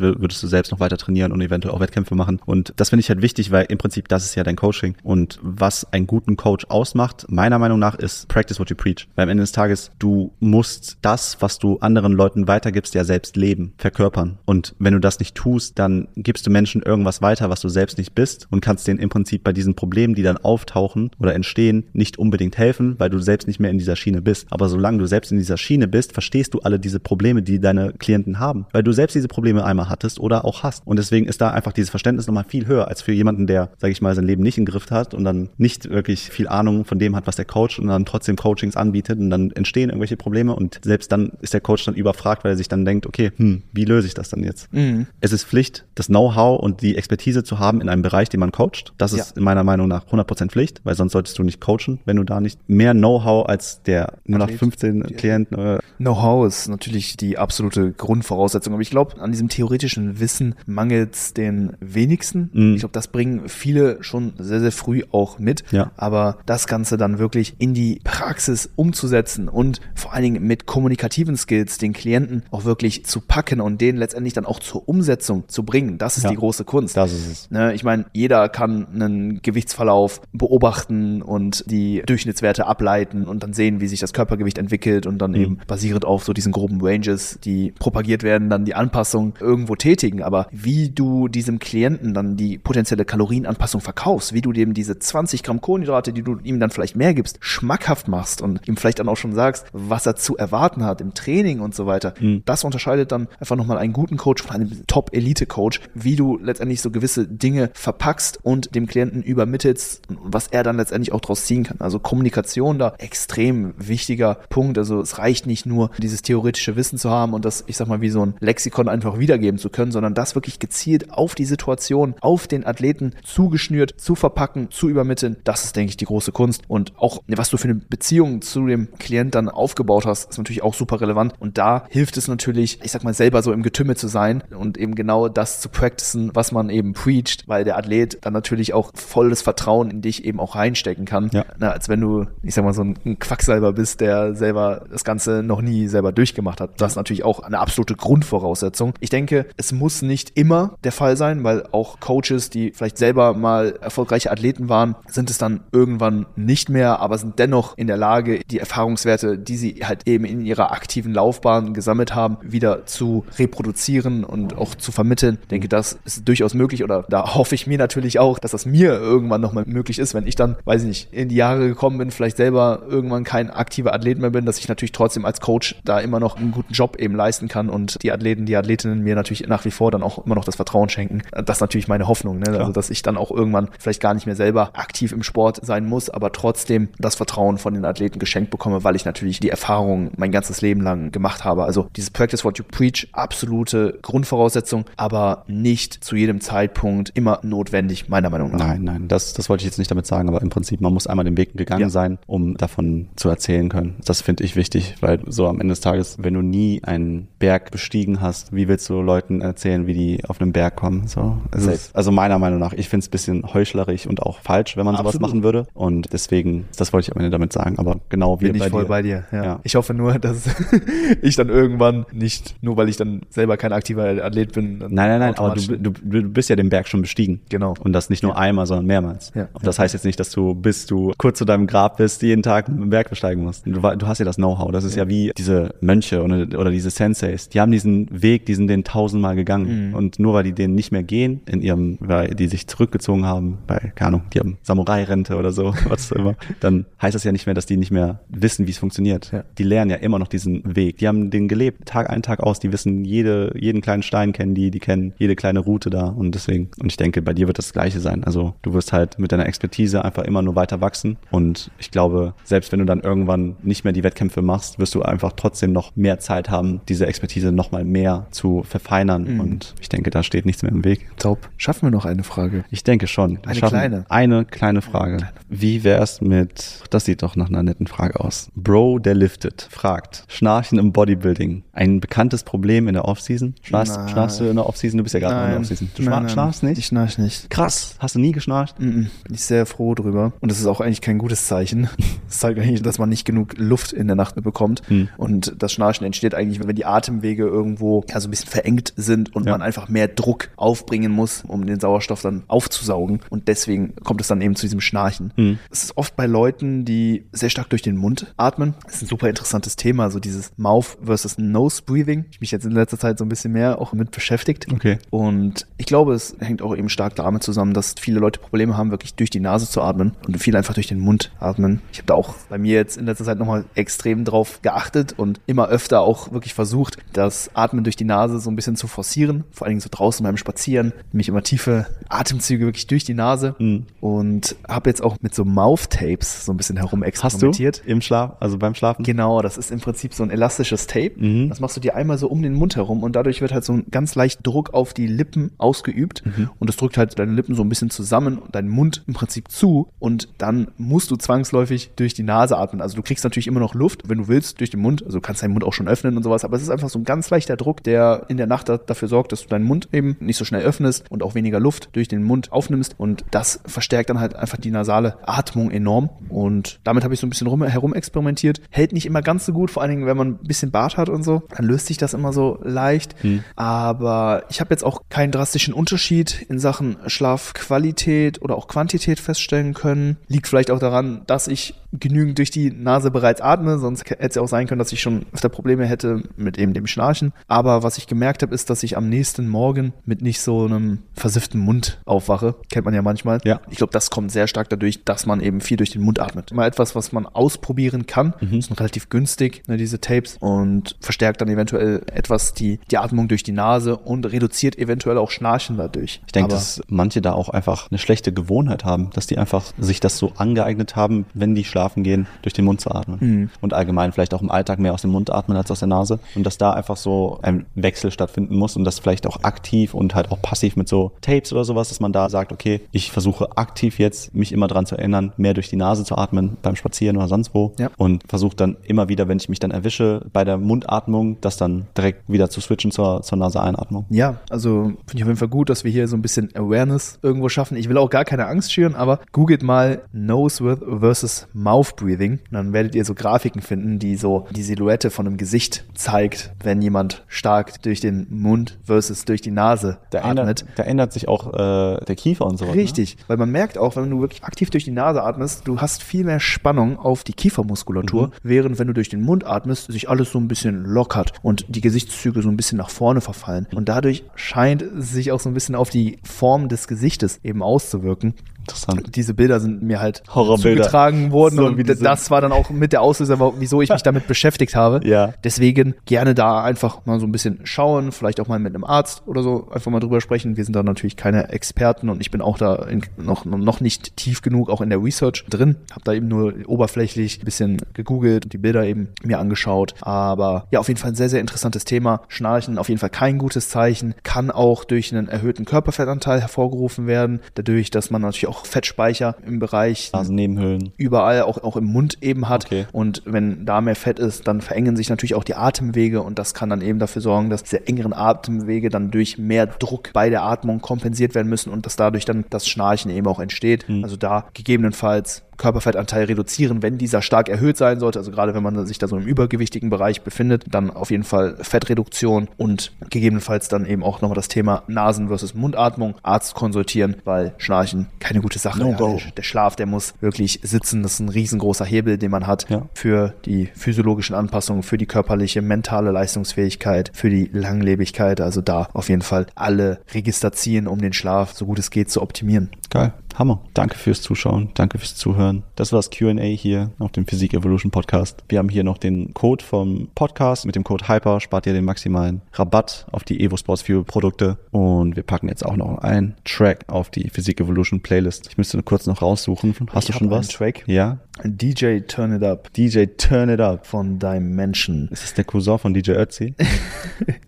würdest 0.00 0.42
du 0.42 0.46
selbst 0.46 0.72
noch 0.72 0.80
weiter 0.80 0.96
trainieren 0.96 1.32
und 1.32 1.40
eventuell 1.40 1.74
auch 1.74 1.80
Wettkämpfe 1.80 2.14
machen. 2.14 2.40
Und 2.44 2.72
das 2.76 2.90
finde 2.90 3.00
ich 3.00 3.08
halt 3.08 3.22
wichtig, 3.22 3.50
weil 3.50 3.66
im 3.68 3.78
Prinzip 3.78 4.08
das 4.08 4.24
ist 4.24 4.34
ja 4.34 4.44
dein 4.44 4.56
Coaching. 4.56 4.96
Und 5.02 5.38
was 5.42 5.90
einen 5.92 6.06
guten 6.06 6.36
Coach 6.36 6.66
ausmacht, 6.68 7.26
meiner 7.28 7.58
Meinung 7.58 7.78
nach, 7.78 7.94
ist 7.94 8.28
practice 8.28 8.58
what 8.58 8.70
you 8.70 8.76
preach. 8.82 9.06
Weil 9.14 9.24
am 9.24 9.28
Ende 9.28 9.42
des 9.42 9.52
Tages, 9.52 9.92
du 9.98 10.32
musst 10.40 10.98
das, 11.02 11.36
was 11.40 11.58
du 11.58 11.78
anderen 11.78 12.12
Leuten 12.12 12.48
weitergibst, 12.48 12.94
ja 12.94 13.04
selbst 13.04 13.36
leben, 13.36 13.74
verkörpern. 13.78 14.38
Und 14.44 14.74
wenn 14.78 14.92
du 14.92 14.98
das 14.98 15.20
nicht 15.20 15.34
tust, 15.34 15.78
dann 15.78 16.08
gibst 16.16 16.46
du 16.46 16.50
Menschen 16.50 16.82
irgendwas 16.82 17.22
weiter, 17.22 17.48
was 17.48 17.60
du 17.60 17.68
selbst 17.68 17.98
nicht 17.98 18.14
bist 18.14 18.48
und 18.50 18.60
kannst 18.60 18.88
denen 18.88 18.98
im 18.98 19.08
Prinzip 19.08 19.44
bei 19.44 19.52
diesen 19.52 19.74
Problemen, 19.74 20.14
die 20.14 20.22
dann 20.22 20.36
auftauchen 20.36 21.10
oder 21.20 21.34
entstehen, 21.34 21.84
nicht 21.92 22.18
unbedingt 22.18 22.58
helfen, 22.58 22.96
weil 22.98 23.10
du 23.10 23.18
selbst 23.18 23.46
nicht 23.46 23.60
mehr 23.60 23.70
in 23.70 23.78
dieser 23.78 23.96
Schiene 23.96 24.20
bist. 24.20 24.46
Aber 24.50 24.68
solange 24.68 24.98
du 24.98 25.06
selbst 25.06 25.30
in 25.30 25.38
dieser 25.38 25.58
Schiene 25.58 25.86
bist, 25.86 26.12
verstehst 26.12 26.54
du 26.54 26.60
alle 26.60 26.80
diese 26.80 26.98
Probleme, 26.98 27.42
die 27.42 27.60
deine 27.60 27.92
Klienten 27.92 28.40
haben, 28.40 28.66
weil 28.72 28.82
du 28.82 28.92
selbst 28.92 29.14
diese 29.14 29.28
Probleme 29.28 29.64
einmal 29.64 29.88
hattest 29.88 30.18
oder 30.18 30.44
auch 30.44 30.64
hast. 30.64 30.86
Und 30.86 30.98
deswegen 30.98 31.26
ist 31.26 31.40
da 31.40 31.50
einfach 31.50 31.72
dieses 31.72 31.90
Verständnis 31.90 32.26
nochmal 32.26 32.44
viel 32.48 32.66
höher 32.66 32.88
als 32.88 33.02
für 33.02 33.12
jemanden, 33.12 33.46
der, 33.46 33.70
sage 33.78 33.92
ich 33.92 34.02
mal, 34.02 34.14
sein 34.14 34.24
Leben 34.24 34.42
nicht 34.42 34.58
in 34.58 34.66
Griff 34.66 34.90
hat 34.90 35.14
und 35.14 35.24
dann 35.24 35.50
nicht 35.56 35.88
wirklich 35.88 36.30
viel 36.30 36.48
Ahnung 36.48 36.84
von 36.84 36.98
dem 36.98 37.14
hat, 37.14 37.26
was 37.28 37.36
der 37.36 37.44
Coach 37.44 37.78
und 37.78 37.86
dann 37.86 38.04
trotzdem 38.04 38.36
Coachings 38.72 38.76
anbietet 38.76 39.18
und 39.18 39.30
dann 39.30 39.50
entstehen 39.52 39.90
irgendwelche 39.90 40.16
Probleme 40.16 40.54
und 40.54 40.80
selbst 40.82 41.12
dann 41.12 41.32
ist 41.40 41.54
der 41.54 41.60
Coach 41.60 41.84
dann 41.84 41.94
überfragt, 41.94 42.44
weil 42.44 42.52
er 42.52 42.56
sich 42.56 42.68
dann 42.68 42.84
denkt, 42.84 43.06
okay, 43.06 43.30
hm, 43.36 43.62
wie 43.72 43.84
löse 43.84 44.06
ich 44.06 44.14
das 44.14 44.30
dann 44.30 44.42
jetzt? 44.42 44.72
Mhm. 44.72 45.06
Es 45.20 45.32
ist 45.32 45.44
Pflicht, 45.44 45.84
das 45.94 46.06
Know-how 46.06 46.60
und 46.60 46.82
die 46.82 46.96
Expertise 46.96 47.44
zu 47.44 47.58
haben 47.58 47.80
in 47.80 47.88
einem 47.88 48.02
Bereich, 48.02 48.28
den 48.28 48.40
man 48.40 48.52
coacht. 48.52 48.92
Das 48.98 49.12
ist 49.12 49.30
ja. 49.30 49.36
in 49.36 49.42
meiner 49.42 49.64
Meinung 49.64 49.88
nach 49.88 50.06
100% 50.06 50.50
Pflicht, 50.50 50.80
weil 50.84 50.94
sonst 50.94 51.12
solltest 51.12 51.38
du 51.38 51.42
nicht 51.42 51.60
coachen, 51.60 52.00
wenn 52.04 52.16
du 52.16 52.24
da 52.24 52.40
nicht 52.40 52.58
mehr 52.68 52.92
Know-how 52.92 53.48
als 53.48 53.82
der 53.82 54.14
0815 54.26 55.16
Klient. 55.16 55.52
Äh 55.52 55.78
Know-how 55.98 56.46
ist 56.46 56.68
natürlich 56.68 57.16
die 57.16 57.38
absolute 57.38 57.92
Grundvoraussetzung, 57.92 58.72
aber 58.72 58.82
ich 58.82 58.90
glaube, 58.90 59.20
an 59.20 59.32
diesem 59.32 59.48
theoretischen 59.48 60.20
Wissen 60.20 60.54
mangelt 60.66 61.14
es 61.14 61.34
den 61.34 61.74
wenigsten. 61.80 62.50
Mhm. 62.52 62.74
Ich 62.74 62.80
glaube, 62.80 62.92
das 62.92 63.08
bringen 63.08 63.48
viele 63.48 64.02
schon 64.02 64.32
sehr, 64.38 64.60
sehr 64.60 64.72
früh 64.72 65.02
auch 65.12 65.38
mit. 65.38 65.64
Ja. 65.70 65.92
Aber 65.96 66.38
das 66.46 66.66
Ganze 66.66 66.96
dann 66.96 67.18
wirklich 67.18 67.54
in 67.58 67.74
die 67.74 68.00
Praxis 68.04 68.61
umzusetzen 68.76 69.48
und 69.48 69.80
vor 69.94 70.12
allen 70.12 70.24
Dingen 70.24 70.46
mit 70.46 70.66
kommunikativen 70.66 71.36
Skills 71.36 71.78
den 71.78 71.92
Klienten 71.92 72.42
auch 72.50 72.64
wirklich 72.64 73.04
zu 73.04 73.20
packen 73.20 73.60
und 73.60 73.80
den 73.80 73.96
letztendlich 73.96 74.34
dann 74.34 74.46
auch 74.46 74.60
zur 74.60 74.88
Umsetzung 74.88 75.48
zu 75.48 75.64
bringen, 75.64 75.98
das 75.98 76.16
ist 76.16 76.24
ja. 76.24 76.30
die 76.30 76.36
große 76.36 76.64
Kunst. 76.64 76.96
Das 76.96 77.12
ist 77.12 77.30
es. 77.30 77.50
Ne, 77.50 77.74
ich 77.74 77.84
meine, 77.84 78.06
jeder 78.12 78.48
kann 78.48 78.86
einen 78.94 79.42
Gewichtsverlauf 79.42 80.20
beobachten 80.32 81.22
und 81.22 81.64
die 81.70 82.02
Durchschnittswerte 82.04 82.66
ableiten 82.66 83.24
und 83.24 83.42
dann 83.42 83.52
sehen, 83.52 83.80
wie 83.80 83.86
sich 83.86 84.00
das 84.00 84.12
Körpergewicht 84.12 84.58
entwickelt 84.58 85.06
und 85.06 85.18
dann 85.18 85.32
mhm. 85.32 85.36
eben 85.36 85.58
basierend 85.66 86.04
auf 86.04 86.24
so 86.24 86.32
diesen 86.32 86.52
groben 86.52 86.80
Ranges, 86.80 87.38
die 87.44 87.72
propagiert 87.78 88.22
werden, 88.22 88.50
dann 88.50 88.64
die 88.64 88.74
Anpassung 88.74 89.34
irgendwo 89.40 89.76
tätigen. 89.76 90.22
Aber 90.22 90.46
wie 90.50 90.90
du 90.90 91.28
diesem 91.28 91.58
Klienten 91.58 92.14
dann 92.14 92.36
die 92.36 92.58
potenzielle 92.58 93.04
Kalorienanpassung 93.04 93.80
verkaufst, 93.80 94.32
wie 94.32 94.40
du 94.40 94.52
dem 94.52 94.74
diese 94.74 94.98
20 94.98 95.42
Gramm 95.42 95.60
Kohlenhydrate, 95.60 96.12
die 96.12 96.22
du 96.22 96.38
ihm 96.42 96.60
dann 96.60 96.70
vielleicht 96.70 96.96
mehr 96.96 97.14
gibst, 97.14 97.38
schmackhaft 97.40 98.08
machst 98.08 98.41
und 98.42 98.66
ihm 98.68 98.76
vielleicht 98.76 98.98
dann 98.98 99.08
auch 99.08 99.16
schon 99.16 99.34
sagst, 99.34 99.66
was 99.72 100.06
er 100.06 100.16
zu 100.16 100.36
erwarten 100.36 100.84
hat 100.84 101.00
im 101.00 101.14
Training 101.14 101.60
und 101.60 101.74
so 101.74 101.86
weiter. 101.86 102.14
Mhm. 102.20 102.42
Das 102.44 102.64
unterscheidet 102.64 103.12
dann 103.12 103.28
einfach 103.38 103.56
nochmal 103.56 103.78
einen 103.78 103.92
guten 103.92 104.16
Coach 104.16 104.42
von 104.42 104.52
einem 104.52 104.86
Top-Elite-Coach, 104.86 105.80
wie 105.94 106.16
du 106.16 106.38
letztendlich 106.38 106.80
so 106.80 106.90
gewisse 106.90 107.26
Dinge 107.26 107.70
verpackst 107.74 108.40
und 108.42 108.74
dem 108.74 108.86
Klienten 108.86 109.22
übermittelst, 109.22 110.02
was 110.08 110.48
er 110.48 110.62
dann 110.62 110.76
letztendlich 110.76 111.12
auch 111.12 111.20
daraus 111.20 111.44
ziehen 111.46 111.64
kann. 111.64 111.78
Also 111.80 111.98
Kommunikation 111.98 112.78
da 112.78 112.94
extrem 112.98 113.74
wichtiger 113.76 114.36
Punkt. 114.48 114.78
Also 114.78 115.00
es 115.00 115.18
reicht 115.18 115.46
nicht 115.46 115.66
nur, 115.66 115.90
dieses 115.98 116.22
theoretische 116.22 116.76
Wissen 116.76 116.98
zu 116.98 117.10
haben 117.10 117.34
und 117.34 117.44
das, 117.44 117.64
ich 117.66 117.76
sag 117.76 117.88
mal, 117.88 118.00
wie 118.00 118.10
so 118.10 118.24
ein 118.24 118.34
Lexikon 118.40 118.88
einfach 118.88 119.18
wiedergeben 119.18 119.58
zu 119.58 119.70
können, 119.70 119.92
sondern 119.92 120.14
das 120.14 120.34
wirklich 120.34 120.58
gezielt 120.58 121.12
auf 121.12 121.34
die 121.34 121.44
Situation, 121.44 122.14
auf 122.20 122.46
den 122.46 122.66
Athleten 122.66 123.14
zugeschnürt, 123.24 123.94
zu 123.98 124.14
verpacken, 124.14 124.70
zu 124.70 124.88
übermitteln. 124.88 125.36
Das 125.44 125.64
ist, 125.64 125.76
denke 125.76 125.90
ich, 125.90 125.96
die 125.96 126.04
große 126.04 126.32
Kunst. 126.32 126.62
Und 126.68 126.92
auch, 126.98 127.22
was 127.28 127.50
du 127.50 127.56
für 127.56 127.68
eine 127.68 127.74
Beziehung 127.74 128.31
zu 128.40 128.66
dem 128.66 128.88
Klient 128.98 129.34
dann 129.34 129.48
aufgebaut 129.48 130.06
hast, 130.06 130.30
ist 130.30 130.38
natürlich 130.38 130.62
auch 130.62 130.74
super 130.74 131.00
relevant. 131.00 131.34
Und 131.38 131.58
da 131.58 131.84
hilft 131.88 132.16
es 132.16 132.28
natürlich, 132.28 132.78
ich 132.82 132.92
sag 132.92 133.04
mal, 133.04 133.14
selber 133.14 133.42
so 133.42 133.52
im 133.52 133.62
Getümmel 133.62 133.96
zu 133.96 134.08
sein 134.08 134.42
und 134.56 134.78
eben 134.78 134.94
genau 134.94 135.28
das 135.28 135.60
zu 135.60 135.68
practicen, 135.68 136.30
was 136.34 136.52
man 136.52 136.70
eben 136.70 136.92
preacht, 136.92 137.48
weil 137.48 137.64
der 137.64 137.76
Athlet 137.76 138.18
dann 138.22 138.32
natürlich 138.32 138.74
auch 138.74 138.92
volles 138.94 139.42
Vertrauen 139.42 139.90
in 139.90 140.02
dich 140.02 140.24
eben 140.24 140.40
auch 140.40 140.54
reinstecken 140.54 141.04
kann. 141.04 141.30
Ja. 141.32 141.44
Na, 141.58 141.70
als 141.70 141.88
wenn 141.88 142.00
du, 142.00 142.26
ich 142.42 142.54
sag 142.54 142.64
mal, 142.64 142.72
so 142.72 142.82
ein 142.82 143.18
Quacksalber 143.18 143.72
bist, 143.72 144.00
der 144.00 144.34
selber 144.34 144.84
das 144.90 145.04
Ganze 145.04 145.42
noch 145.42 145.60
nie 145.60 145.88
selber 145.88 146.12
durchgemacht 146.12 146.60
hat. 146.60 146.80
Das 146.80 146.92
ist 146.92 146.96
natürlich 146.96 147.24
auch 147.24 147.40
eine 147.40 147.58
absolute 147.58 147.94
Grundvoraussetzung. 147.94 148.94
Ich 149.00 149.10
denke, 149.10 149.46
es 149.56 149.72
muss 149.72 150.02
nicht 150.02 150.32
immer 150.36 150.76
der 150.84 150.92
Fall 150.92 151.16
sein, 151.16 151.44
weil 151.44 151.64
auch 151.72 152.00
Coaches, 152.00 152.50
die 152.50 152.72
vielleicht 152.72 152.98
selber 152.98 153.34
mal 153.34 153.74
erfolgreiche 153.80 154.30
Athleten 154.30 154.68
waren, 154.68 154.96
sind 155.06 155.30
es 155.30 155.38
dann 155.38 155.60
irgendwann 155.72 156.26
nicht 156.36 156.68
mehr, 156.68 157.00
aber 157.00 157.18
sind 157.18 157.38
dennoch 157.38 157.76
in 157.76 157.86
der 157.86 157.96
Lage, 157.96 158.21
die 158.22 158.58
Erfahrungswerte, 158.58 159.38
die 159.38 159.56
sie 159.56 159.80
halt 159.84 160.06
eben 160.06 160.24
in 160.24 160.44
ihrer 160.44 160.72
aktiven 160.72 161.12
Laufbahn 161.12 161.74
gesammelt 161.74 162.14
haben, 162.14 162.38
wieder 162.42 162.86
zu 162.86 163.24
reproduzieren 163.38 164.24
und 164.24 164.56
auch 164.56 164.74
zu 164.74 164.92
vermitteln. 164.92 165.38
Ich 165.42 165.48
denke, 165.48 165.68
das 165.68 165.98
ist 166.04 166.28
durchaus 166.28 166.54
möglich 166.54 166.84
oder 166.84 167.04
da 167.08 167.34
hoffe 167.34 167.54
ich 167.54 167.66
mir 167.66 167.78
natürlich 167.78 168.18
auch, 168.18 168.38
dass 168.38 168.52
das 168.52 168.66
mir 168.66 168.92
irgendwann 168.92 169.40
nochmal 169.40 169.64
möglich 169.66 169.98
ist, 169.98 170.14
wenn 170.14 170.26
ich 170.26 170.36
dann, 170.36 170.56
weiß 170.64 170.82
ich 170.82 170.88
nicht, 170.88 171.12
in 171.12 171.28
die 171.28 171.36
Jahre 171.36 171.68
gekommen 171.68 171.98
bin, 171.98 172.10
vielleicht 172.10 172.36
selber 172.36 172.82
irgendwann 172.88 173.24
kein 173.24 173.50
aktiver 173.50 173.94
Athlet 173.94 174.18
mehr 174.18 174.30
bin, 174.30 174.44
dass 174.44 174.58
ich 174.58 174.68
natürlich 174.68 174.92
trotzdem 174.92 175.24
als 175.24 175.40
Coach 175.40 175.76
da 175.84 176.00
immer 176.00 176.20
noch 176.20 176.36
einen 176.36 176.52
guten 176.52 176.72
Job 176.72 176.96
eben 176.96 177.14
leisten 177.14 177.48
kann 177.48 177.68
und 177.68 178.02
die 178.02 178.12
Athleten, 178.12 178.46
die 178.46 178.56
Athletinnen 178.56 179.02
mir 179.02 179.14
natürlich 179.14 179.46
nach 179.46 179.64
wie 179.64 179.70
vor 179.70 179.90
dann 179.90 180.02
auch 180.02 180.24
immer 180.24 180.34
noch 180.34 180.44
das 180.44 180.56
Vertrauen 180.56 180.88
schenken. 180.88 181.22
Das 181.30 181.58
ist 181.58 181.60
natürlich 181.60 181.88
meine 181.88 182.08
Hoffnung, 182.08 182.38
ne? 182.38 182.58
also 182.58 182.72
dass 182.72 182.90
ich 182.90 183.02
dann 183.02 183.16
auch 183.16 183.30
irgendwann 183.30 183.68
vielleicht 183.78 184.00
gar 184.00 184.14
nicht 184.14 184.26
mehr 184.26 184.36
selber 184.36 184.70
aktiv 184.74 185.12
im 185.12 185.22
Sport 185.22 185.60
sein 185.64 185.86
muss, 185.86 186.10
aber 186.10 186.32
trotzdem 186.32 186.88
das 186.98 187.14
Vertrauen 187.14 187.58
von 187.58 187.74
den 187.74 187.84
Athleten 187.84 188.11
geschenkt 188.18 188.50
bekomme, 188.50 188.84
weil 188.84 188.96
ich 188.96 189.04
natürlich 189.04 189.40
die 189.40 189.50
Erfahrung 189.50 190.10
mein 190.16 190.32
ganzes 190.32 190.60
Leben 190.60 190.80
lang 190.80 191.12
gemacht 191.12 191.44
habe. 191.44 191.64
Also 191.64 191.88
dieses 191.96 192.10
Practice 192.10 192.44
what 192.44 192.58
you 192.58 192.64
preach, 192.70 193.08
absolute 193.12 193.98
Grundvoraussetzung, 194.02 194.84
aber 194.96 195.44
nicht 195.46 196.04
zu 196.04 196.16
jedem 196.16 196.40
Zeitpunkt 196.40 197.10
immer 197.14 197.40
notwendig, 197.42 198.08
meiner 198.08 198.30
Meinung 198.30 198.52
nach. 198.52 198.58
Nein, 198.58 198.84
nein, 198.84 199.08
das, 199.08 199.32
das 199.32 199.48
wollte 199.48 199.62
ich 199.62 199.66
jetzt 199.66 199.78
nicht 199.78 199.90
damit 199.90 200.06
sagen, 200.06 200.28
aber 200.28 200.42
im 200.42 200.50
Prinzip, 200.50 200.80
man 200.80 200.92
muss 200.92 201.06
einmal 201.06 201.24
den 201.24 201.36
Weg 201.36 201.56
gegangen 201.56 201.82
Ja. 201.82 201.88
sein, 201.88 202.18
um 202.26 202.56
davon 202.56 203.08
zu 203.16 203.28
erzählen 203.28 203.68
können. 203.68 203.96
Das 204.04 204.20
finde 204.20 204.44
ich 204.44 204.56
wichtig, 204.56 204.94
weil 205.00 205.20
so 205.26 205.46
am 205.46 205.60
Ende 205.60 205.72
des 205.72 205.80
Tages, 205.80 206.16
wenn 206.20 206.34
du 206.34 206.42
nie 206.42 206.82
einen 206.84 207.28
Berg 207.38 207.70
bestiegen 207.70 208.20
hast, 208.20 208.54
wie 208.54 208.68
willst 208.68 208.88
du 208.88 209.00
Leuten 209.00 209.40
erzählen, 209.40 209.86
wie 209.86 209.94
die 209.94 210.24
auf 210.26 210.40
einen 210.40 210.52
Berg 210.52 210.76
kommen? 210.76 211.06
So, 211.06 211.38
ist, 211.56 211.94
also 211.94 212.12
meiner 212.12 212.38
Meinung 212.38 212.58
nach, 212.58 212.72
ich 212.72 212.88
finde 212.88 213.04
es 213.04 213.08
ein 213.08 213.10
bisschen 213.10 213.54
heuchlerisch 213.54 214.06
und 214.06 214.22
auch 214.22 214.40
falsch, 214.40 214.76
wenn 214.76 214.84
man 214.84 214.94
sowas 214.96 215.14
Absolut. 215.14 215.28
machen 215.28 215.42
würde. 215.42 215.66
Und 215.74 216.12
deswegen, 216.12 216.66
das 216.76 216.92
wollte 216.92 217.08
ich 217.10 217.12
am 217.16 217.18
Ende 217.18 217.30
damit 217.30 217.52
sagen, 217.52 217.78
aber 217.78 217.96
genau 218.08 218.40
wie 218.40 218.46
Bin 218.46 218.56
ich 218.56 218.68
voll 218.68 218.86
bei 218.86 219.02
dir. 219.02 219.24
Ja. 219.32 219.44
Ja. 219.44 219.60
Ich 219.64 219.74
hoffe 219.74 219.94
nur, 219.94 220.18
dass 220.18 220.48
ich 221.22 221.36
dann 221.36 221.48
irgendwann 221.48 222.06
nicht, 222.12 222.56
nur 222.62 222.76
weil 222.76 222.88
ich 222.88 222.96
dann 222.96 223.22
selber 223.30 223.56
kein 223.56 223.72
aktiver 223.72 224.04
Athlet 224.24 224.52
bin. 224.52 224.78
Nein, 224.78 224.90
nein, 224.90 225.20
nein, 225.20 225.34
aber 225.38 225.54
du, 225.54 225.78
du, 225.78 225.90
du 225.90 226.22
bist 226.28 226.50
ja 226.50 226.56
den 226.56 226.68
Berg 226.68 226.88
schon 226.88 227.02
bestiegen. 227.02 227.40
Genau. 227.48 227.74
Und 227.80 227.92
das 227.92 228.10
nicht 228.10 228.22
nur 228.22 228.32
Ja. 228.32 228.38
einmal, 228.38 228.66
sondern 228.66 228.86
mehrmals. 228.86 229.32
Ja. 229.34 229.48
Und 229.52 229.66
das 229.66 229.78
heißt 229.78 229.94
jetzt 229.94 230.04
nicht, 230.04 230.18
dass 230.18 230.30
du, 230.30 230.54
bis 230.54 230.86
du 230.86 231.12
kurz 231.18 231.38
zu 231.38 231.44
deinem 231.44 231.66
Grab 231.66 231.96
bist, 231.98 232.22
jeden 232.22 232.42
Tag 232.42 232.68
einen 232.68 232.90
Berg 232.90 233.10
besteigen 233.10 233.42
musst. 233.42 233.66
Du, 233.66 233.72
du 233.72 234.06
hast 234.06 234.18
ja 234.18 234.24
das 234.24 234.36
Know-how. 234.36 234.72
Das 234.72 234.84
ist 234.84 234.96
ja. 234.96 235.08
wie 235.08 235.32
diese 235.36 235.74
Mönche 235.80 236.22
oder, 236.22 236.58
oder 236.58 236.70
diese 236.70 236.90
Senseis. 236.90 237.48
Die 237.48 237.60
haben 237.60 237.72
diesen 237.72 238.08
Weg, 238.10 238.46
die 238.46 238.54
sind 238.54 238.68
den 238.68 238.84
tausendmal 238.84 239.36
gegangen. 239.36 239.88
Mhm. 239.90 239.94
Und 239.94 240.18
nur 240.18 240.34
weil 240.34 240.44
die 240.44 240.52
den 240.52 240.74
nicht 240.74 240.92
mehr 240.92 241.02
gehen, 241.02 241.40
in 241.46 241.60
ihrem, 241.62 241.98
weil 242.00 242.34
die 242.34 242.48
sich 242.48 242.66
zurückgezogen 242.66 243.26
haben, 243.26 243.58
bei, 243.66 243.92
keine 243.94 244.08
Ahnung, 244.08 244.22
die 244.32 244.40
haben 244.40 244.58
Samurai-Rente 244.62 245.36
oder 245.36 245.52
so, 245.52 245.74
was 245.88 246.12
auch 246.12 246.16
immer, 246.16 246.34
dann 246.60 246.86
heißt 247.00 247.14
das 247.14 247.24
ja 247.24 247.32
nicht 247.32 247.46
mehr, 247.46 247.54
dass 247.54 247.66
die 247.66 247.76
nicht 247.76 247.90
mehr 247.92 248.20
wissen, 248.28 248.66
wie 248.66 248.70
es 248.70 248.78
funktioniert. 248.78 249.30
Ja. 249.32 249.44
Die 249.58 249.62
lernen 249.62 249.90
ja 249.90 249.96
immer 249.98 250.18
noch 250.18 250.28
diesen 250.28 250.62
Weg. 250.76 250.98
Die 250.98 251.08
haben 251.08 251.30
den 251.30 251.48
gelebt, 251.48 251.86
Tag 251.86 252.10
ein, 252.10 252.22
Tag 252.22 252.40
aus. 252.40 252.58
Die 252.60 252.72
wissen 252.72 253.04
jede, 253.04 253.52
jeden 253.58 253.80
kleinen 253.80 254.02
Stein 254.02 254.32
kennen 254.32 254.54
die, 254.54 254.70
die 254.70 254.78
kennen 254.78 255.14
jede 255.18 255.36
kleine 255.36 255.60
Route 255.60 255.90
da. 255.90 256.06
Und 256.06 256.34
deswegen, 256.34 256.70
und 256.80 256.90
ich 256.90 256.96
denke, 256.96 257.22
bei 257.22 257.32
dir 257.32 257.46
wird 257.46 257.58
das 257.58 257.72
Gleiche 257.72 258.00
sein. 258.00 258.24
Also 258.24 258.54
du 258.62 258.74
wirst 258.74 258.92
halt 258.92 259.18
mit 259.18 259.32
deiner 259.32 259.46
Expertise 259.46 260.04
einfach 260.04 260.24
immer 260.24 260.42
nur 260.42 260.56
weiter 260.56 260.80
wachsen. 260.80 261.16
Und 261.30 261.70
ich 261.78 261.90
glaube, 261.90 262.34
selbst 262.44 262.72
wenn 262.72 262.80
du 262.80 262.84
dann 262.84 263.00
irgendwann 263.00 263.56
nicht 263.62 263.84
mehr 263.84 263.92
die 263.92 264.02
Wettkämpfe 264.02 264.42
machst, 264.42 264.78
wirst 264.78 264.94
du 264.94 265.02
einfach 265.02 265.32
trotzdem 265.36 265.72
noch 265.72 265.94
mehr 265.96 266.18
Zeit 266.18 266.50
haben, 266.50 266.80
diese 266.88 267.06
Expertise 267.06 267.52
nochmal 267.52 267.84
mehr 267.84 268.26
zu 268.30 268.62
verfeinern. 268.62 269.34
Mhm. 269.34 269.40
Und 269.40 269.74
ich 269.80 269.88
denke, 269.88 270.10
da 270.10 270.22
steht 270.22 270.46
nichts 270.46 270.62
mehr 270.62 270.72
im 270.72 270.84
Weg. 270.84 271.06
Top. 271.18 271.48
Schaffen 271.56 271.86
wir 271.86 271.90
noch 271.90 272.04
eine 272.04 272.24
Frage? 272.24 272.64
Ich 272.70 272.84
denke 272.84 273.06
schon. 273.06 273.38
Eine 273.44 273.54
schaffen 273.54 273.74
kleine. 273.74 274.04
Eine 274.08 274.44
kleine 274.44 274.82
Frage. 274.82 275.28
Wie 275.48 275.84
wär's 275.84 276.20
mit, 276.20 276.82
das 276.90 277.04
sieht 277.04 277.22
doch 277.22 277.36
nach 277.36 277.48
einer 277.48 277.62
netten 277.62 277.81
Frage 277.86 278.20
aus. 278.20 278.48
Bro, 278.54 278.98
der 278.98 279.14
liftet, 279.14 279.66
fragt, 279.70 280.24
Schnarchen 280.28 280.78
im 280.78 280.92
Bodybuilding, 280.92 281.62
ein 281.72 282.00
bekanntes 282.00 282.44
Problem 282.44 282.88
in 282.88 282.94
der 282.94 283.04
Offseason? 283.06 283.54
Schnarchst, 283.62 283.96
Nein. 283.96 284.08
schnarchst 284.08 284.40
du 284.40 284.44
in 284.44 284.56
der 284.56 284.66
Offseason? 284.66 284.98
Du 284.98 285.02
bist 285.04 285.14
ja 285.14 285.20
gerade 285.20 285.44
in 285.44 285.50
der 285.52 285.60
Offseason. 285.60 285.90
Du 285.94 286.02
schna- 286.02 286.28
schnarchst 286.28 286.62
nicht? 286.62 286.78
Ich 286.78 286.86
schnarch 286.86 287.18
nicht. 287.18 287.50
Krass. 287.50 287.96
Hast 287.98 288.14
du 288.14 288.18
nie 288.20 288.32
geschnarcht? 288.32 288.78
Mhm. 288.80 289.10
Bin 289.24 289.34
ich 289.34 289.42
sehr 289.44 289.66
froh 289.66 289.94
drüber. 289.94 290.32
Und 290.40 290.50
das 290.50 290.58
ist 290.60 290.66
auch 290.66 290.80
eigentlich 290.80 291.00
kein 291.00 291.18
gutes 291.18 291.46
Zeichen. 291.46 291.88
Das 292.32 292.38
zeigt 292.40 292.58
eigentlich, 292.58 292.80
dass 292.80 292.98
man 292.98 293.10
nicht 293.10 293.26
genug 293.26 293.58
Luft 293.58 293.92
in 293.92 294.06
der 294.06 294.16
Nacht 294.16 294.42
bekommt. 294.42 294.80
Hm. 294.88 295.10
Und 295.18 295.52
das 295.58 295.70
Schnarchen 295.70 296.06
entsteht 296.06 296.34
eigentlich, 296.34 296.66
wenn 296.66 296.74
die 296.74 296.86
Atemwege 296.86 297.42
irgendwo 297.44 298.04
ja, 298.08 298.20
so 298.20 298.28
ein 298.28 298.30
bisschen 298.30 298.48
verengt 298.48 298.94
sind 298.96 299.36
und 299.36 299.44
Ja. 299.44 299.52
man 299.52 299.60
einfach 299.60 299.90
mehr 299.90 300.08
Druck 300.08 300.48
aufbringen 300.56 301.12
muss, 301.12 301.44
um 301.46 301.66
den 301.66 301.78
Sauerstoff 301.78 302.22
dann 302.22 302.44
aufzusaugen. 302.48 303.20
Und 303.28 303.48
deswegen 303.48 303.94
kommt 303.96 304.22
es 304.22 304.28
dann 304.28 304.40
eben 304.40 304.56
zu 304.56 304.62
diesem 304.64 304.80
Schnarchen. 304.80 305.30
Hm. 305.36 305.58
Es 305.70 305.84
ist 305.84 305.96
oft 305.98 306.16
bei 306.16 306.24
Leuten, 306.24 306.86
die 306.86 307.26
sehr 307.32 307.50
stark 307.50 307.68
durch 307.72 307.82
den 307.82 307.96
Mund 307.96 308.32
atmen. 308.36 308.74
Das 308.84 308.96
ist 308.96 309.02
ein 309.02 309.08
super 309.08 309.28
interessantes 309.28 309.76
Thema, 309.76 310.10
so 310.10 310.18
dieses 310.18 310.52
Mouth 310.56 310.98
versus 311.02 311.38
Nose 311.38 311.82
Breathing. 311.84 312.26
Ich 312.30 312.40
mich 312.40 312.50
jetzt 312.50 312.64
in 312.64 312.72
letzter 312.72 312.98
Zeit 312.98 313.18
so 313.18 313.24
ein 313.24 313.28
bisschen 313.28 313.52
mehr 313.52 313.80
auch 313.80 313.92
mit 313.92 314.10
beschäftigt. 314.10 314.66
Okay. 314.72 314.98
Und 315.10 315.66
ich 315.78 315.86
glaube, 315.86 316.14
es 316.14 316.36
hängt 316.40 316.62
auch 316.62 316.76
eben 316.76 316.88
stark 316.88 317.16
damit 317.16 317.42
zusammen, 317.42 317.72
dass 317.72 317.94
viele 317.98 318.20
Leute 318.20 318.40
Probleme 318.40 318.76
haben, 318.76 318.90
wirklich 318.90 319.14
durch 319.14 319.30
die 319.30 319.40
Nase 319.40 319.68
zu 319.68 319.80
atmen 319.80 320.12
und 320.26 320.38
viele 320.38 320.58
einfach 320.58 320.74
durch 320.74 320.86
den 320.86 321.00
Mund 321.00 321.32
atmen. 321.40 321.80
Ich 321.92 321.98
habe 321.98 322.06
da 322.06 322.14
auch 322.14 322.34
bei 322.48 322.58
mir 322.58 322.74
jetzt 322.74 322.96
in 322.96 323.06
letzter 323.06 323.24
Zeit 323.24 323.38
nochmal 323.38 323.64
extrem 323.74 324.24
drauf 324.24 324.60
geachtet 324.62 325.14
und 325.16 325.40
immer 325.46 325.68
öfter 325.68 326.02
auch 326.02 326.32
wirklich 326.32 326.54
versucht, 326.54 326.98
das 327.12 327.50
Atmen 327.54 327.84
durch 327.84 327.96
die 327.96 328.04
Nase 328.04 328.38
so 328.38 328.50
ein 328.50 328.56
bisschen 328.56 328.76
zu 328.76 328.86
forcieren. 328.86 329.44
Vor 329.50 329.66
allen 329.66 329.72
Dingen 329.72 329.80
so 329.80 329.88
draußen 329.90 330.24
beim 330.24 330.36
Spazieren. 330.36 330.92
Nämlich 331.12 331.28
immer 331.28 331.42
tiefe 331.42 331.86
Atemzüge 332.08 332.66
wirklich 332.66 332.86
durch 332.86 333.04
die 333.04 333.14
Nase. 333.14 333.54
Mhm. 333.58 333.86
Und 334.00 334.56
habe 334.68 334.90
jetzt 334.90 335.02
auch 335.02 335.16
mit 335.20 335.34
so 335.34 335.44
Mouth-Tapes 335.44 336.44
so 336.44 336.52
ein 336.52 336.56
bisschen 336.56 336.76
herum 336.76 337.02
Hast 337.22 337.42
du 337.42 337.51
experimentiert. 337.52 337.82
im 337.86 338.00
Schlaf, 338.00 338.36
also 338.40 338.58
beim 338.58 338.74
Schlafen? 338.74 339.02
Genau, 339.04 339.42
das 339.42 339.58
ist 339.58 339.70
im 339.70 339.80
Prinzip 339.80 340.14
so 340.14 340.22
ein 340.22 340.30
elastisches 340.30 340.86
Tape. 340.86 341.12
Mhm. 341.16 341.48
Das 341.48 341.60
machst 341.60 341.76
du 341.76 341.80
dir 341.80 341.94
einmal 341.96 342.18
so 342.18 342.28
um 342.28 342.42
den 342.42 342.54
Mund 342.54 342.76
herum 342.76 343.02
und 343.02 343.16
dadurch 343.16 343.40
wird 343.40 343.52
halt 343.52 343.64
so 343.64 343.72
ein 343.74 343.86
ganz 343.90 344.14
leicht 344.14 344.40
Druck 344.46 344.74
auf 344.74 344.94
die 344.94 345.06
Lippen 345.06 345.52
ausgeübt 345.58 346.22
Mhm. 346.24 346.50
und 346.58 346.68
das 346.68 346.76
drückt 346.76 346.96
halt 346.98 347.18
deine 347.18 347.32
Lippen 347.32 347.54
so 347.54 347.62
ein 347.62 347.68
bisschen 347.68 347.90
zusammen 347.90 348.38
und 348.38 348.54
deinen 348.54 348.68
Mund 348.68 349.02
im 349.06 349.14
Prinzip 349.14 349.50
zu 349.50 349.88
und 349.98 350.28
dann 350.38 350.68
musst 350.76 351.10
du 351.10 351.16
zwangsläufig 351.16 351.90
durch 351.96 352.14
die 352.14 352.22
Nase 352.22 352.56
atmen. 352.56 352.80
Also 352.80 352.96
du 352.96 353.02
kriegst 353.02 353.24
natürlich 353.24 353.46
immer 353.46 353.60
noch 353.60 353.74
Luft, 353.74 354.08
wenn 354.08 354.18
du 354.18 354.28
willst, 354.28 354.60
durch 354.60 354.70
den 354.70 354.80
Mund. 354.80 355.02
Also 355.04 355.18
du 355.18 355.22
kannst 355.22 355.42
deinen 355.42 355.52
Mund 355.52 355.64
auch 355.64 355.72
schon 355.72 355.88
öffnen 355.88 356.16
und 356.16 356.22
sowas, 356.22 356.44
aber 356.44 356.56
es 356.56 356.62
ist 356.62 356.70
einfach 356.70 356.88
so 356.88 356.98
ein 356.98 357.04
ganz 357.04 357.30
leichter 357.30 357.56
Druck, 357.56 357.82
der 357.82 358.26
in 358.28 358.36
der 358.36 358.46
Nacht 358.46 358.68
da, 358.68 358.78
dafür 358.78 359.08
sorgt, 359.08 359.32
dass 359.32 359.42
du 359.42 359.48
deinen 359.48 359.64
Mund 359.64 359.88
eben 359.92 360.16
nicht 360.20 360.36
so 360.36 360.44
schnell 360.44 360.62
öffnest 360.62 361.04
und 361.10 361.22
auch 361.22 361.34
weniger 361.34 361.60
Luft 361.60 361.90
durch 361.92 362.08
den 362.08 362.22
Mund 362.22 362.52
aufnimmst 362.52 362.94
und 362.98 363.24
das 363.30 363.60
verstärkt 363.66 364.10
dann 364.10 364.20
halt 364.20 364.36
einfach 364.36 364.58
die 364.58 364.70
nasale 364.70 365.16
Atmung 365.26 365.70
enorm 365.70 366.10
und 366.28 366.80
damit 366.84 367.04
habe 367.04 367.14
ich 367.14 367.20
so 367.20 367.26
ein 367.26 367.30
bisschen 367.30 367.41
rum, 367.46 367.62
herum 367.62 367.94
experimentiert. 367.94 368.60
Hält 368.70 368.92
nicht 368.92 369.06
immer 369.06 369.22
ganz 369.22 369.46
so 369.46 369.52
gut, 369.52 369.70
vor 369.70 369.82
allen 369.82 369.90
Dingen, 369.90 370.06
wenn 370.06 370.16
man 370.16 370.28
ein 370.28 370.46
bisschen 370.46 370.70
Bart 370.70 370.96
hat 370.96 371.08
und 371.08 371.22
so, 371.22 371.42
dann 371.56 371.66
löst 371.66 371.86
sich 371.86 371.98
das 371.98 372.14
immer 372.14 372.32
so 372.32 372.58
leicht. 372.62 373.14
Aber 373.56 374.44
ich 374.50 374.60
habe 374.60 374.70
jetzt 374.70 374.84
auch 374.84 375.02
keinen 375.08 375.32
drastischen 375.32 375.74
Unterschied 375.74 376.46
in 376.48 376.58
Sachen 376.58 376.96
Schlafqualität 377.06 378.42
oder 378.42 378.56
auch 378.56 378.68
Quantität 378.68 379.20
feststellen 379.20 379.74
können. 379.74 380.16
Liegt 380.28 380.46
vielleicht 380.46 380.70
auch 380.70 380.78
daran, 380.78 381.22
dass 381.26 381.48
ich 381.48 381.74
genügend 381.92 382.38
durch 382.38 382.50
die 382.50 382.70
Nase 382.70 383.10
bereits 383.10 383.40
atme, 383.40 383.78
sonst 383.78 384.08
hätte 384.08 384.16
es 384.20 384.34
ja 384.34 384.42
auch 384.42 384.48
sein 384.48 384.66
können, 384.66 384.78
dass 384.78 384.92
ich 384.92 385.02
schon 385.02 385.26
öfter 385.32 385.48
Probleme 385.48 385.84
hätte 385.84 386.22
mit 386.36 386.58
eben 386.58 386.72
dem 386.72 386.86
Schnarchen. 386.86 387.32
Aber 387.48 387.82
was 387.82 387.98
ich 387.98 388.06
gemerkt 388.06 388.42
habe, 388.42 388.54
ist, 388.54 388.70
dass 388.70 388.82
ich 388.82 388.96
am 388.96 389.08
nächsten 389.08 389.48
Morgen 389.48 389.92
mit 390.06 390.22
nicht 390.22 390.40
so 390.40 390.64
einem 390.64 391.00
versifften 391.12 391.60
Mund 391.60 392.00
aufwache. 392.06 392.54
Kennt 392.70 392.86
man 392.86 392.94
ja 392.94 393.02
manchmal. 393.02 393.40
Ja. 393.44 393.60
Ich 393.68 393.76
glaube, 393.76 393.92
das 393.92 394.10
kommt 394.10 394.32
sehr 394.32 394.46
stark 394.46 394.70
dadurch, 394.70 395.04
dass 395.04 395.26
man 395.26 395.40
eben 395.40 395.60
viel 395.60 395.76
durch 395.76 395.90
den 395.90 396.02
Mund 396.02 396.18
atmet. 396.18 396.52
Mal 396.52 396.66
etwas, 396.66 396.94
was 396.94 397.12
man 397.12 397.26
ausprobieren 397.34 398.06
kann. 398.06 398.34
Mhm. 398.40 398.62
Sind 398.62 398.78
relativ 398.78 399.08
günstig, 399.08 399.62
ne, 399.66 399.76
diese 399.76 400.00
Tapes. 400.00 400.36
Und 400.40 400.96
verstärkt 401.00 401.40
dann 401.40 401.48
eventuell 401.48 402.02
etwas 402.12 402.54
die, 402.54 402.78
die 402.90 402.98
Atmung 402.98 403.28
durch 403.28 403.42
die 403.42 403.52
Nase 403.52 403.96
und 403.96 404.24
reduziert 404.26 404.78
eventuell 404.78 405.18
auch 405.18 405.30
Schnarchen 405.30 405.76
dadurch. 405.76 406.20
Ich 406.26 406.32
denke, 406.32 406.50
dass 406.50 406.80
manche 406.88 407.20
da 407.20 407.32
auch 407.32 407.48
einfach 407.48 407.90
eine 407.90 407.98
schlechte 407.98 408.32
Gewohnheit 408.32 408.84
haben, 408.84 409.10
dass 409.14 409.26
die 409.26 409.38
einfach 409.38 409.64
sich 409.78 410.00
das 410.00 410.18
so 410.18 410.32
angeeignet 410.36 410.96
haben, 410.96 411.26
wenn 411.34 411.54
die 411.54 411.64
schlafen 411.64 412.02
gehen, 412.02 412.26
durch 412.42 412.52
den 412.52 412.64
Mund 412.64 412.80
zu 412.80 412.90
atmen. 412.90 413.18
Mhm. 413.20 413.50
Und 413.60 413.74
allgemein 413.74 414.12
vielleicht 414.12 414.34
auch 414.34 414.42
im 414.42 414.50
Alltag 414.50 414.78
mehr 414.78 414.94
aus 414.94 415.02
dem 415.02 415.10
Mund 415.10 415.30
atmen 415.30 415.56
als 415.56 415.70
aus 415.70 415.80
der 415.80 415.88
Nase. 415.88 416.18
Und 416.34 416.44
dass 416.44 416.58
da 416.58 416.72
einfach 416.72 416.96
so 416.96 417.38
ein 417.42 417.66
Wechsel 417.74 418.10
stattfinden 418.10 418.56
muss 418.56 418.76
und 418.76 418.84
das 418.84 418.98
vielleicht 418.98 419.26
auch 419.26 419.42
aktiv 419.42 419.94
und 419.94 420.14
halt 420.14 420.30
auch 420.30 420.40
passiv 420.40 420.76
mit 420.76 420.88
so 420.88 421.12
Tapes 421.20 421.52
oder 421.52 421.64
sowas, 421.64 421.88
dass 421.88 422.00
man 422.00 422.12
da 422.12 422.28
sagt, 422.28 422.52
okay, 422.52 422.80
ich 422.92 423.10
versuche 423.10 423.56
aktiv 423.56 423.98
jetzt, 423.98 424.34
mich 424.34 424.52
immer 424.52 424.68
dran 424.68 424.86
zu 424.86 424.96
erinnern, 424.96 425.32
mehr 425.36 425.54
durch 425.54 425.68
die 425.68 425.76
Nase 425.76 426.04
zu 426.04 426.16
atmen 426.16 426.56
beim 426.62 426.76
Spazieren 426.76 427.16
oder 427.22 427.28
sonst 427.28 427.54
wo. 427.54 427.72
Ja. 427.78 427.90
Und 427.96 428.24
versuche 428.28 428.56
dann 428.56 428.76
immer 428.82 429.08
wieder, 429.08 429.28
wenn 429.28 429.38
ich 429.38 429.48
mich 429.48 429.58
dann 429.58 429.70
erwische, 429.70 430.26
bei 430.32 430.44
der 430.44 430.58
Mundatmung, 430.58 431.40
das 431.40 431.56
dann 431.56 431.86
direkt 431.96 432.28
wieder 432.28 432.50
zu 432.50 432.60
switchen 432.60 432.90
zur, 432.90 433.22
zur 433.22 433.38
Naseeinatmung. 433.38 434.06
Ja, 434.10 434.40
also 434.50 434.84
finde 434.84 434.98
ich 435.14 435.22
auf 435.22 435.28
jeden 435.28 435.36
Fall 435.38 435.48
gut, 435.48 435.70
dass 435.70 435.84
wir 435.84 435.90
hier 435.90 436.08
so 436.08 436.16
ein 436.16 436.22
bisschen 436.22 436.50
Awareness 436.54 437.18
irgendwo 437.22 437.48
schaffen. 437.48 437.76
Ich 437.76 437.88
will 437.88 437.96
auch 437.98 438.10
gar 438.10 438.24
keine 438.24 438.46
Angst 438.46 438.72
schüren, 438.72 438.94
aber 438.94 439.20
googelt 439.32 439.62
mal 439.62 440.02
Nose 440.12 440.76
versus 441.00 441.48
Mouth 441.52 441.96
Breathing. 441.96 442.32
Und 442.32 442.52
dann 442.52 442.72
werdet 442.72 442.94
ihr 442.94 443.04
so 443.04 443.14
Grafiken 443.14 443.62
finden, 443.62 443.98
die 443.98 444.16
so 444.16 444.46
die 444.50 444.62
Silhouette 444.62 445.10
von 445.10 445.26
einem 445.26 445.36
Gesicht 445.36 445.84
zeigt, 445.94 446.52
wenn 446.62 446.82
jemand 446.82 447.24
stark 447.28 447.82
durch 447.82 448.00
den 448.00 448.26
Mund 448.30 448.78
versus 448.84 449.24
durch 449.24 449.40
die 449.40 449.50
Nase 449.50 449.98
Da 450.10 450.20
atmet. 450.20 450.38
ändert, 450.38 450.64
da 450.76 450.82
ändert 450.84 451.12
sich 451.12 451.28
auch 451.28 451.52
äh, 451.52 452.04
der 452.04 452.16
Kiefer 452.16 452.46
und 452.46 452.58
so. 452.58 452.64
ne? 452.66 452.74
Richtig, 452.74 453.16
weil 453.26 453.36
man 453.36 453.50
merkt 453.50 453.78
auch, 453.78 453.96
wenn 453.96 454.10
du 454.10 454.20
wirklich 454.20 454.44
aktiv 454.44 454.70
durch 454.70 454.84
die 454.84 454.90
Nase 454.90 455.22
atmest, 455.22 455.62
du 455.68 455.80
hast 455.80 456.02
viel 456.02 456.24
mehr 456.24 456.40
Spannung 456.40 456.98
auf 456.98 457.11
die 457.22 457.34
Kiefermuskulatur, 457.34 458.28
Mhm. 458.28 458.32
während 458.42 458.78
wenn 458.78 458.86
du 458.86 458.94
durch 458.94 459.08
den 459.10 459.22
Mund 459.22 459.46
atmest, 459.46 459.92
sich 459.92 460.08
alles 460.08 460.32
so 460.32 460.38
ein 460.38 460.48
bisschen 460.48 460.84
lockert 460.84 461.32
und 461.42 461.66
die 461.68 461.80
Gesichtszüge 461.80 462.42
so 462.42 462.48
ein 462.48 462.56
bisschen 462.56 462.78
nach 462.78 462.90
vorne 462.90 463.20
verfallen. 463.20 463.66
Und 463.74 463.88
dadurch 463.88 464.24
scheint 464.34 464.84
sich 464.96 465.30
auch 465.32 465.40
so 465.40 465.50
ein 465.50 465.54
bisschen 465.54 465.74
auf 465.74 465.90
die 465.90 466.18
Form 466.24 466.68
des 466.68 466.88
Gesichtes 466.88 467.38
eben 467.44 467.62
auszuwirken. 467.62 468.34
Interessant. 468.62 469.16
Diese 469.16 469.34
Bilder 469.34 469.60
sind 469.60 469.82
mir 469.82 470.00
halt 470.00 470.22
Horrorbilder. 470.32 470.82
zugetragen 470.82 471.32
worden 471.32 471.56
So 471.56 471.66
und 471.66 472.02
das 472.02 472.30
war 472.30 472.40
dann 472.40 472.52
auch 472.52 472.70
mit 472.70 472.92
der 472.92 473.02
Auslöser, 473.02 473.38
wieso 473.58 473.82
ich 473.82 473.90
mich 473.90 474.02
damit 474.02 474.28
beschäftigt 474.28 474.76
habe. 474.76 475.00
Ja. 475.06 475.34
Deswegen 475.42 475.94
gerne 476.06 476.34
da 476.34 476.62
einfach 476.62 477.04
mal 477.04 477.18
so 477.18 477.26
ein 477.26 477.32
bisschen 477.32 477.60
schauen, 477.64 478.12
vielleicht 478.12 478.40
auch 478.40 478.48
mal 478.48 478.58
mit 478.58 478.74
einem 478.74 478.84
Arzt 478.84 479.22
oder 479.26 479.42
so 479.42 479.68
einfach 479.70 479.90
mal 479.90 480.00
drüber 480.00 480.20
sprechen. 480.20 480.56
Wir 480.56 480.64
sind 480.64 480.74
da 480.74 480.82
natürlich 480.82 481.16
keine 481.16 481.48
Experten 481.48 482.08
und 482.08 482.20
ich 482.20 482.30
bin 482.30 482.40
auch 482.40 482.56
da 482.56 482.76
in, 482.84 483.02
noch, 483.16 483.44
noch 483.44 483.80
nicht 483.80 484.16
tief 484.16 484.42
genug 484.42 484.70
auch 484.70 484.80
in 484.80 484.90
der 484.90 485.02
Research 485.02 485.44
drin. 485.50 485.76
Habe 485.90 486.02
da 486.04 486.12
eben 486.12 486.28
nur 486.28 486.54
oberflächlich 486.66 487.40
ein 487.40 487.44
bisschen 487.44 487.78
gegoogelt 487.94 488.44
und 488.44 488.52
die 488.52 488.58
Bilder 488.58 488.84
eben 488.84 489.08
mir 489.22 489.38
angeschaut. 489.38 489.94
Aber 490.00 490.66
ja, 490.70 490.78
auf 490.78 490.88
jeden 490.88 491.00
Fall 491.00 491.10
ein 491.10 491.16
sehr, 491.16 491.28
sehr 491.28 491.40
interessantes 491.40 491.84
Thema. 491.84 492.22
Schnarchen 492.28 492.78
auf 492.78 492.88
jeden 492.88 493.00
Fall 493.00 493.10
kein 493.10 493.38
gutes 493.38 493.68
Zeichen. 493.68 494.14
Kann 494.22 494.50
auch 494.50 494.84
durch 494.84 495.12
einen 495.12 495.28
erhöhten 495.28 495.64
Körperfettanteil 495.64 496.40
hervorgerufen 496.40 497.06
werden. 497.06 497.40
Dadurch, 497.54 497.90
dass 497.90 498.10
man 498.10 498.22
natürlich 498.22 498.46
auch 498.46 498.51
Fettspeicher 498.64 499.36
im 499.46 499.58
Bereich 499.58 500.10
Nasennebenhöhlen. 500.12 500.92
überall, 500.96 501.42
auch, 501.42 501.62
auch 501.62 501.76
im 501.76 501.84
Mund 501.84 502.18
eben 502.22 502.48
hat. 502.48 502.66
Okay. 502.66 502.86
Und 502.92 503.22
wenn 503.24 503.66
da 503.66 503.80
mehr 503.80 503.96
Fett 503.96 504.18
ist, 504.18 504.46
dann 504.46 504.60
verengen 504.60 504.96
sich 504.96 505.08
natürlich 505.08 505.34
auch 505.34 505.44
die 505.44 505.54
Atemwege 505.54 506.22
und 506.22 506.38
das 506.38 506.54
kann 506.54 506.70
dann 506.70 506.80
eben 506.80 506.98
dafür 506.98 507.22
sorgen, 507.22 507.50
dass 507.50 507.62
diese 507.62 507.86
engeren 507.86 508.12
Atemwege 508.12 508.88
dann 508.88 509.10
durch 509.10 509.38
mehr 509.38 509.66
Druck 509.66 510.10
bei 510.12 510.30
der 510.30 510.42
Atmung 510.42 510.80
kompensiert 510.80 511.34
werden 511.34 511.48
müssen 511.48 511.72
und 511.72 511.86
dass 511.86 511.96
dadurch 511.96 512.24
dann 512.24 512.44
das 512.50 512.68
Schnarchen 512.68 513.10
eben 513.10 513.26
auch 513.26 513.40
entsteht. 513.40 513.86
Also 514.02 514.16
da 514.16 514.46
gegebenenfalls 514.54 515.42
Körperfettanteil 515.62 516.24
reduzieren, 516.24 516.82
wenn 516.82 516.98
dieser 516.98 517.22
stark 517.22 517.48
erhöht 517.48 517.76
sein 517.76 518.00
sollte. 518.00 518.18
Also 518.18 518.32
gerade 518.32 518.52
wenn 518.52 518.64
man 518.64 518.84
sich 518.84 518.98
da 518.98 519.06
so 519.06 519.16
im 519.16 519.24
übergewichtigen 519.24 519.90
Bereich 519.90 520.22
befindet, 520.22 520.64
dann 520.68 520.90
auf 520.90 521.12
jeden 521.12 521.22
Fall 521.22 521.56
Fettreduktion 521.60 522.48
und 522.56 522.92
gegebenenfalls 523.10 523.68
dann 523.68 523.86
eben 523.86 524.02
auch 524.02 524.20
nochmal 524.22 524.34
das 524.34 524.48
Thema 524.48 524.82
Nasen 524.88 525.28
versus 525.28 525.54
Mundatmung, 525.54 526.16
Arzt 526.24 526.54
konsultieren, 526.54 527.16
weil 527.24 527.54
Schnarchen 527.58 528.08
keine 528.18 528.40
gute 528.40 528.58
Sache. 528.58 528.80
No 528.80 528.90
Ja, 528.90 528.96
der, 528.96 529.32
der 529.36 529.42
Schlaf, 529.44 529.76
der 529.76 529.86
muss 529.86 530.14
wirklich 530.20 530.58
sitzen. 530.64 531.04
Das 531.04 531.14
ist 531.14 531.20
ein 531.20 531.28
riesengroßer 531.28 531.84
Hebel, 531.84 532.18
den 532.18 532.32
man 532.32 532.48
hat 532.48 532.68
Ja. 532.68 532.88
für 532.92 533.34
die 533.44 533.68
physiologischen 533.74 534.34
Anpassungen, 534.34 534.82
für 534.82 534.98
die 534.98 535.06
körperliche, 535.06 535.62
mentale 535.62 536.10
Leistungsfähigkeit, 536.10 537.12
für 537.14 537.30
die 537.30 537.48
Langlebigkeit. 537.52 538.40
Also 538.40 538.60
da 538.62 538.88
auf 538.94 539.08
jeden 539.08 539.22
Fall 539.22 539.46
alle 539.54 540.00
Register 540.12 540.50
ziehen, 540.52 540.88
um 540.88 541.00
den 541.00 541.12
Schlaf 541.12 541.52
so 541.52 541.66
gut 541.66 541.78
es 541.78 541.90
geht 541.90 542.10
zu 542.10 542.20
optimieren. 542.20 542.70
Geil. 542.90 543.12
Hammer. 543.38 543.60
Danke 543.74 543.96
fürs 543.96 544.22
Zuschauen. 544.22 544.70
Danke 544.74 544.98
fürs 544.98 545.14
Zuhören. 545.16 545.62
Das 545.76 545.92
war 545.92 545.98
das 545.98 546.10
QA 546.10 546.32
hier 546.42 546.90
auf 546.98 547.12
dem 547.12 547.26
Physik 547.26 547.54
Evolution 547.54 547.90
Podcast. 547.90 548.44
Wir 548.48 548.58
haben 548.58 548.68
hier 548.68 548.84
noch 548.84 548.98
den 548.98 549.34
Code 549.34 549.64
vom 549.64 550.08
Podcast. 550.14 550.66
Mit 550.66 550.76
dem 550.76 550.84
Code 550.84 551.06
HYPER 551.08 551.40
spart 551.40 551.66
ihr 551.66 551.72
den 551.72 551.84
maximalen 551.84 552.42
Rabatt 552.52 553.06
auf 553.12 553.24
die 553.24 553.40
Evo 553.42 553.56
Sports 553.56 553.82
Fuel 553.82 554.04
Produkte. 554.04 554.58
Und 554.70 555.16
wir 555.16 555.22
packen 555.22 555.48
jetzt 555.48 555.64
auch 555.64 555.76
noch 555.76 555.98
einen 555.98 556.34
Track 556.44 556.84
auf 556.88 557.10
die 557.10 557.28
Physik 557.30 557.60
Evolution 557.60 558.00
Playlist. 558.00 558.48
Ich 558.48 558.58
müsste 558.58 558.76
nur 558.76 558.84
kurz 558.84 559.06
noch 559.06 559.22
raussuchen. 559.22 559.74
Hast 559.92 560.08
Ich 560.08 560.14
du 560.14 560.18
schon 560.18 560.30
was? 560.30 560.48
einen 560.48 560.56
Track. 560.56 560.84
Ja. 560.86 561.18
DJ 561.42 562.00
Turn 562.06 562.32
It 562.36 562.42
Up 562.42 562.72
DJ 562.76 563.06
Turn 563.16 563.48
It 563.48 563.60
Up. 563.60 563.86
von 563.86 564.18
Dimension. 564.18 565.08
Ist 565.10 565.22
das 565.24 565.34
der 565.34 565.44
Cousin 565.44 565.78
von 565.78 565.94
DJ 565.94 566.12
Ötzi? 566.12 566.54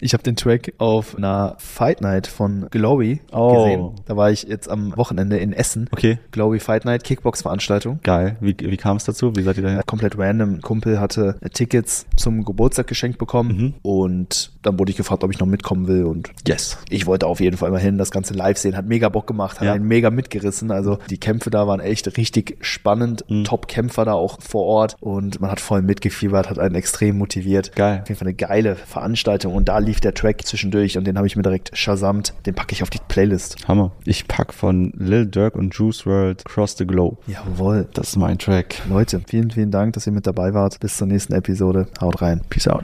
Ich 0.01 0.13
habe 0.13 0.23
den 0.23 0.37
Track 0.37 0.75
auf 0.79 1.17
einer 1.17 1.57
Fight 1.59 2.01
Night 2.03 2.27
von 2.27 2.67
Glowy 2.71 3.21
Oh. 3.33 3.55
gesehen. 3.65 3.91
Da 4.07 4.17
war 4.17 4.31
ich 4.31 4.43
jetzt 4.43 4.69
am 4.69 4.95
Wochenende 4.97 5.39
in 5.39 5.53
Essen. 5.55 5.89
Okay. 5.93 6.19
Glowy 6.31 6.61
Fight 6.61 6.85
Night, 6.85 7.03
Kickbox-Veranstaltung. 7.05 8.01
Geil. 8.03 8.37
Wie, 8.41 8.55
wie 8.59 8.77
kam 8.77 8.99
es 8.99 9.05
dazu? 9.05 9.35
Wie 9.35 9.43
seid 9.43 9.57
ihr 9.57 9.63
dahin? 9.63 9.81
komplett 9.87 10.19
random. 10.19 10.55
Ein 10.57 10.61
Kumpel 10.61 11.01
hatte 11.01 11.37
Tickets 11.55 12.07
zum 12.17 12.45
Geburtstag 12.45 12.87
geschenkt 12.87 13.19
bekommen 13.19 13.75
und 13.83 14.53
dann 14.63 14.79
wurde 14.79 14.91
ich 14.91 14.97
gefragt, 14.97 15.25
ob 15.25 15.31
ich 15.33 15.41
noch 15.41 15.47
mitkommen 15.47 15.89
will 15.89 16.05
und 16.05 16.31
Yes. 16.47 16.77
ich 16.91 17.07
wollte 17.07 17.27
auf 17.27 17.41
jeden 17.41 17.57
Fall 17.57 17.71
mal 17.71 17.81
hin, 17.81 17.97
das 17.99 18.11
ganze 18.11 18.35
live 18.35 18.59
sehen, 18.59 18.77
hat 18.77 18.87
mega 18.87 19.09
Bock 19.09 19.27
gemacht, 19.27 19.61
hat 19.61 19.67
Ja. 19.67 19.73
einen 19.73 19.87
mega 19.89 20.11
mitgerissen. 20.11 20.71
Also 20.71 20.99
die 21.11 21.19
Kämpfe 21.19 21.51
da 21.51 21.67
waren 21.67 21.81
echt 21.81 22.17
richtig 22.19 22.59
spannend, 22.61 23.25
Mhm. 23.29 23.45
Top-Kämpfer 23.75 24.05
da 24.05 24.13
auch 24.13 24.41
vor 24.41 24.65
Ort 24.65 24.97
und 25.01 25.41
man 25.41 25.51
hat 25.51 25.61
voll 25.61 25.83
mitgefiebert, 25.83 26.49
hat 26.49 26.59
einen 26.59 26.75
extrem 26.75 27.19
motiviert. 27.19 27.75
Geil. 27.75 28.01
Auf 28.03 28.09
jeden 28.09 28.19
Fall 28.19 28.29
eine 28.29 28.35
geile 28.35 28.77
Veranstaltung 28.77 29.55
und 29.55 29.69
da 29.69 29.79
lief 29.79 30.01
der 30.01 30.15
Track 30.15 30.47
zwischendurch 30.47 30.97
und 30.97 31.07
den 31.07 31.17
habe 31.17 31.27
ich 31.27 31.37
mir 31.37 31.43
direkt 31.43 31.77
shazamt. 31.77 32.35
Den 32.47 32.55
packe 32.55 32.73
ich 32.73 32.83
auf 32.83 32.91
die 32.91 33.01
Playlist. 33.09 33.57
Hammer. 33.67 33.93
Ich 34.05 34.29
pack 34.29 34.55
von 34.55 34.93
Lil 34.97 35.27
Durk 35.27 35.57
und 35.57 35.75
Juice 35.75 36.07
World 36.07 36.45
Cross 36.45 36.77
the 36.79 36.87
Globe. 36.87 37.19
Jawohl. 37.27 37.89
Das 37.95 38.11
ist 38.11 38.17
mein 38.17 38.39
Track. 38.39 38.77
Leute, 38.89 39.21
vielen, 39.27 39.51
vielen 39.51 39.71
Dank, 39.71 39.95
dass 39.95 40.07
ihr 40.07 40.13
mit 40.13 40.27
dabei 40.27 40.55
wart. 40.55 40.79
Bis 40.81 40.97
zur 40.97 41.07
nächsten 41.07 41.33
Episode. 41.33 41.89
Haut 42.01 42.23
rein. 42.23 42.43
Peace 42.49 42.69
out. 42.69 42.83